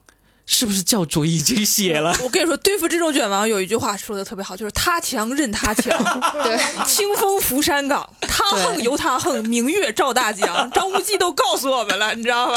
[0.44, 2.14] 是不是教主已经写了？
[2.22, 5.92] 我跟你说，对付这种卷王，有一句话说的特别好，就是他强任他强。
[6.42, 10.52] 对，清风拂山岗，他横由他横，明月照大江。
[10.72, 12.56] 张无忌都告诉我们了，你知道吗？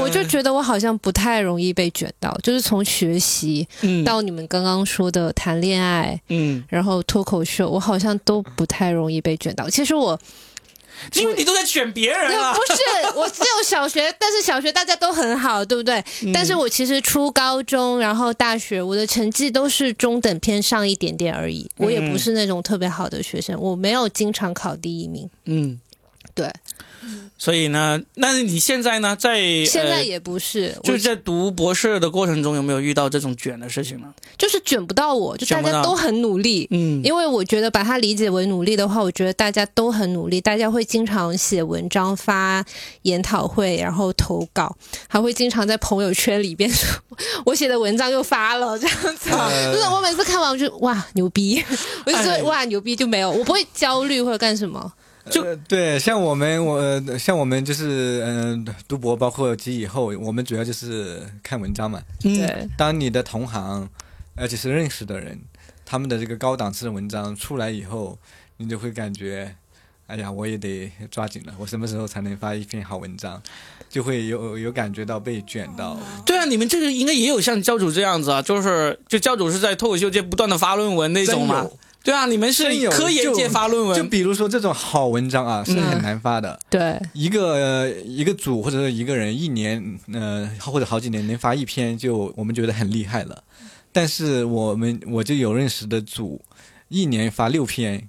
[0.00, 9.70] 我就觉得我好像不太容易被卷到，就是从学习嗯到你们刚刚说的谈恋爱，嗯，然后脱口秀，我好像都不太容易被卷到。
[9.70, 10.18] 其实我
[11.14, 12.60] 因为你都在选别人啊不。
[12.74, 16.02] 是，我只有小学，但是小学大家都很好，对不对？
[16.32, 21.68] 但是我其实初高中，然后大学，我的成绩都是中等偏上一点点而已。
[21.76, 25.28] 我也不是那种特别好的学生，我没有经常考第一名。
[25.44, 25.78] 嗯，
[26.38, 26.48] 对，
[27.36, 34.14] 所以呢，那你现在呢，在现在呃也不是，我就是在读博士的过程中，有没有遇到这种卷的事情呢？
[34.36, 36.68] 就是卷不到我，就大家都很努力。
[36.70, 42.64] 嗯因为我觉得把它理解为努力的话，我觉得大家都很努力，大家会经常写文章、发
[43.02, 44.76] 研讨会，然后投稿，
[45.08, 46.88] 还会经常在朋友圈里边说
[47.44, 49.30] 我写的文章又发了这样子。
[49.30, 51.60] 呃就是我每次看完我就哇牛逼，
[52.06, 54.92] 我就说哎哇牛逼就没有，我不会焦虑或者干什么。
[55.30, 62.02] 就呃对，像我们我呃像我们就是嗯、读博，包括及以后，我们主要就是看文章嘛。
[62.24, 63.88] 嗯，对，当你的同行，
[64.34, 65.38] 而且是认识的人，
[65.84, 68.18] 他们的这个高档次的文章出来以后，
[68.56, 69.54] 你就会感觉，
[70.06, 73.42] 哎呀，我也得抓紧了，我什么时候才能发一篇好文章？
[73.88, 75.98] 就会有有感觉到被卷到。
[76.26, 81.66] 对啊，你们这个应该也有像教主这样子啊，就是就教主是在脱口秀界不断的发论文那种嘛。
[82.02, 86.58] 对啊，你们是有科研界发论文就文，比如说这种好文章啊，是很难发的。
[86.70, 93.42] 对，一个、呃一个组或者是一个人一年呃或者好几年能发一篇，就我们觉得很厉害了。
[93.92, 96.40] 但是我们我就有认识的组，
[96.88, 98.08] 一年发六篇，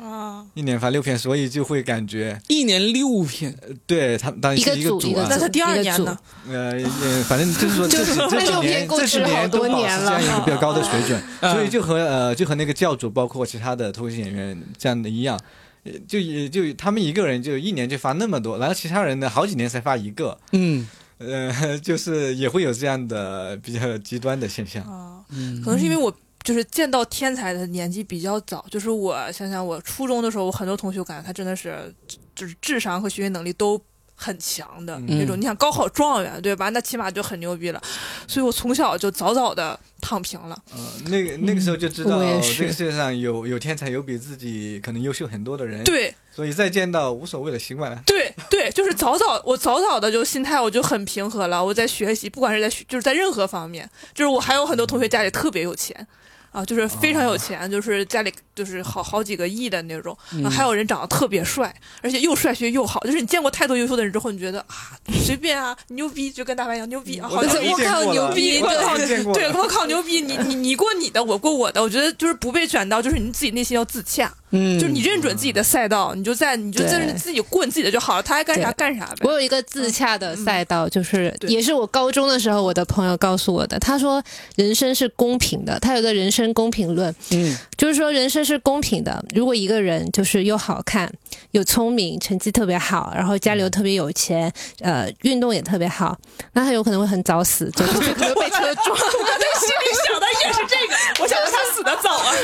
[0.00, 6.18] 啊，一年发六篇，所以就会感觉一年六篇，对他当然一个是一个组那他第二年呢？
[6.48, 6.86] 呃，也
[7.24, 11.54] 反正就是说 这是这几六篇年这几年都保持这样一个比较高的水准， 嗯。
[11.54, 15.38] 所以就和呃就和那个教主包括其他的脱口秀演员这样的一样。
[15.84, 20.86] 呃就也就他们一个人就一年就发那么多，然后其他人呢好几年才发一个，嗯。
[21.18, 24.82] 呃，就是也会有这样的比较极端的现象。
[24.84, 25.60] 啊，嗯。
[25.62, 26.12] 可能是因为我
[26.42, 31.94] 就是见到天才的年纪比较早，就是我想想，我初中的时候，我很多同学感觉他真的是
[32.34, 33.80] 就是智商和学习能力都
[34.22, 35.38] 很强的嗯那种。
[35.38, 36.68] 你想高考状元对吧？
[36.68, 37.82] 那起码就很牛逼了。
[38.28, 40.56] 所以我从小就早早的躺平了。
[40.72, 48.00] 呃，那个那个时候就知道这个世界上有有天才，有比自己可能优秀很多的人，，对所以再见到无所谓的，习惯了。
[48.06, 51.64] 对对，就是早早我早早的就心态我就很平和了。
[51.64, 56.06] 我在学习，不管是在学就是在任何方面，就是我还有很多同学家里特别有钱。
[56.52, 60.16] 啊，就是非常有钱，就是家里就是好好几个亿的那种，
[60.50, 64.92] 还有人长得特别帅，而且又帅学又好，就是你见过太多优秀的人之后，你觉得啊，
[65.24, 79.16] 随便啊，牛逼，就跟大白一样牛逼啊，好像我，靠过牛逼我靠遇见过对我靠牛逼，你你你过你的，我过我的，我觉得就是不被卷到，就是你自己内心要自洽，嗯，就是你认准自己的赛道，你就在你就在自己过你自己的就好了，他爱干啥干啥呗。
[79.22, 83.78] 我有一个自洽的赛道，就是也是我高中的时候我的朋友告诉我的。
[83.78, 84.22] 他说
[84.56, 89.24] 人生是公平的，他有个人生公平论，嗯就是说人生是公平的。
[89.34, 91.12] 如果一个人就是又好看
[91.50, 96.16] 又聪明，成绩特别好，然后家里又特别有钱，呃，运动也特别好，
[96.52, 98.90] 那他有可能会很早死，就是可能被车撞。
[98.92, 102.32] 我在心里想的也是这个，我想他死的早啊。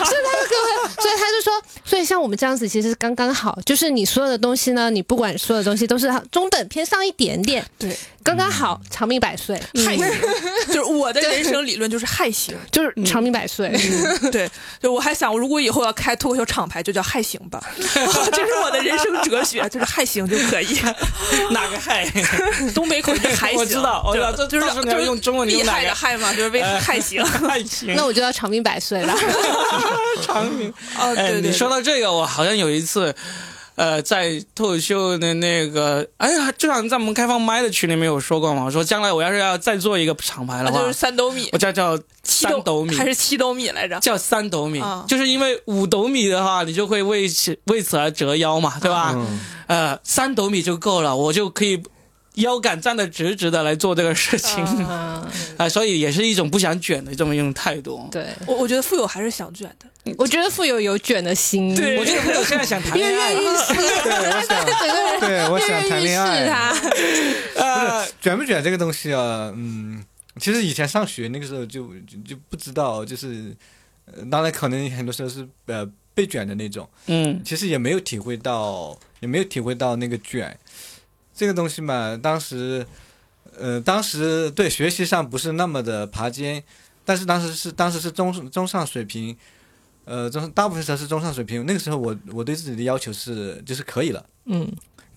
[0.99, 1.53] 所以他就说，
[1.85, 7.97] 所以像我们这样子其实刚刚好，就是你所有的东西呢，你不管所有的东西都是中等偏上一点点，对，
[8.29, 10.07] 刚刚好，长命百岁，害行，
[10.69, 12.55] 就是我的人生理论就是害行。
[12.71, 13.71] 就是长命百岁。
[14.31, 14.47] 对，
[14.83, 20.79] 就我还想，如果以后要开脱口秀厂牌，就叫害行吧， 这是我的人生哲学，就是害行就可以。
[21.53, 22.07] 哪个害？
[22.75, 27.25] 东北口音害行，我知道我知道就就是就是用中文你厉用哪个害的害嘛，就是为害行。
[27.25, 29.17] 害行那我就要长命百岁了。
[30.21, 30.69] 长命。
[30.99, 33.15] 哦，哎，对对，你说到这个，我好像有一次，
[33.79, 44.01] 呃，在脱口秀的那个，哎呀，就像在我们开放麦的群里面有说过嘛，我说将来我要是要再做一个厂牌的话，那就是三斗米我，叫叫七三斗米，还是七斗米来着？
[44.01, 49.13] 叫三斗米，啊就是因为五斗米的话，你就会为此为此而折腰嘛，对吧？
[49.15, 51.81] 嗯，呃，三斗米就够了，我就可以
[52.39, 54.65] 腰杆站得直直的来做这个事情。
[54.85, 55.27] 啊、
[55.57, 58.09] 嗯， 所以也是一种不想卷的这么一种态度。
[58.11, 61.99] 对，我我觉得富有还是想卷的，我觉得富有有卷的心，对。
[61.99, 63.33] 我觉得富有现在想谈恋爱。
[63.33, 66.47] 跃跃欲了，试，对，我想， 对，我想谈恋试爱。
[66.47, 66.75] 他，
[68.03, 70.05] 呃，卷不卷这个东西啊，嗯，
[70.41, 73.55] 其实以前上学那个时候就就就不知道，就是，
[74.07, 77.41] 呃当然可能很多时候是呃被卷的那种，嗯。
[77.45, 80.57] 其实也没有体会到，也没有体会到那个卷
[81.39, 82.19] 这个东西嘛。
[82.21, 82.85] 当时，
[83.57, 86.65] 呃，当时对学习上不是那么的拔尖，
[87.05, 89.37] 但是当时是当时是中中上水平，
[90.05, 91.65] 呃，中大部分时候是中上水平。
[91.65, 94.27] 那个时候我我对自己的要求是就是可以了。
[94.47, 94.69] 嗯，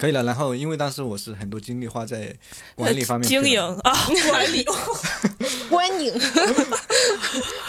[0.01, 2.35] 可以了，然后因为当时我是很多精力花在
[2.73, 3.93] 管理方面，经营啊，
[4.31, 4.65] 管理。
[5.69, 6.11] 观影，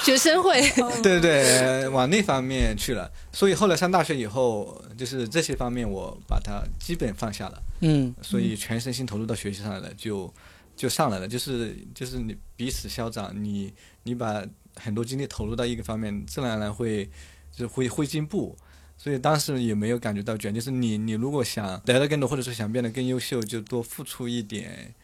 [0.03, 0.61] 学生会，
[1.03, 3.11] 对对对，呃往那方面去了。
[3.33, 10.33] 所以后来上大学以后，就是这些方面我把它基本放下了，嗯所以全身心投入到学习上来了，就
[10.75, 11.29] 就上来了。
[11.29, 13.73] 就是就是你彼此消长，你
[14.03, 14.43] 你把
[14.77, 17.09] 很多精力投入到一个方面，自然而然会
[17.55, 18.57] 就会会进步。
[19.03, 24.95] 所以当时也没有感觉到卷，就是你你如果想得到更多，或者说想变得更优秀，就多付出一点。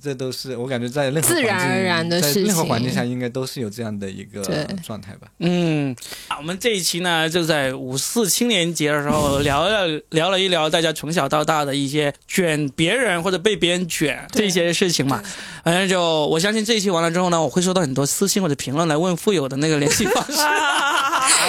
[0.00, 4.42] 这都是我感觉在任何自然而然的在事任何环境下应该都是有这样的一个
[4.82, 5.28] 状态吧。
[5.38, 5.94] 嗯，
[6.28, 15.22] 啊，我们这一期呢，就在五四青年节的时候 聊了聊了一聊大家从小到大的一些卷别人或者被别人卷这些事情嘛。
[15.62, 20.32] 反正就我相信这一期完了之后呢，我会收到很多私信或者评论来问富有的那个联系方式。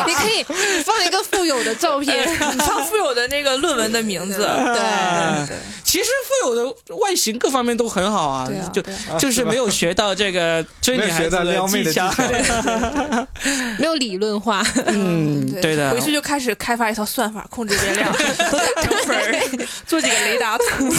[0.07, 0.43] 你可以
[0.83, 11.37] 放一个富有的照片，你放富有的那个论文的名字，对对其实富有的外形各方面都很好啊，就啊就是没有学到这个追女孩子
[11.69, 12.11] 技巧。
[13.77, 15.91] 没有理论化， 嗯，对的。
[15.91, 20.89] 回去就开始开发一套算法，控制变量，涨粉儿，做几个雷达图。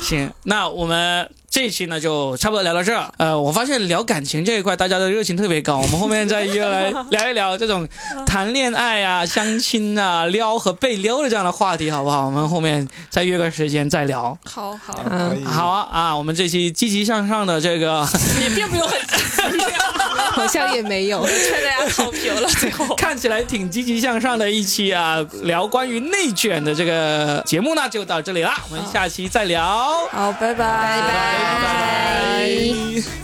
[0.00, 3.08] 行，那我们这一期呢就差不多聊到这儿。
[3.16, 7.86] 呃，我发现聊感情这一块大家的热情特别高，我们后面再约来 聊一聊这种
[8.26, 12.26] 谈恋爱啊、相亲啊、撩和被撩的这样的话题，好不好？
[12.26, 14.36] 我们后面再约个时间再聊。
[14.44, 16.16] 好好，嗯好啊啊！
[16.16, 18.04] 我们这期积极向上的这个
[18.42, 19.16] 也并没有很积
[19.56, 19.64] 极，
[20.34, 21.24] 好像也没有。
[21.24, 22.48] 劝大家躺平了。
[22.48, 29.64] 最后，看起来挺积极向上的一期啊，聊关于内卷的这个节目呢，就到这里啦，我们下期再聊，
[30.10, 33.23] 好，拜拜，拜拜 Bye.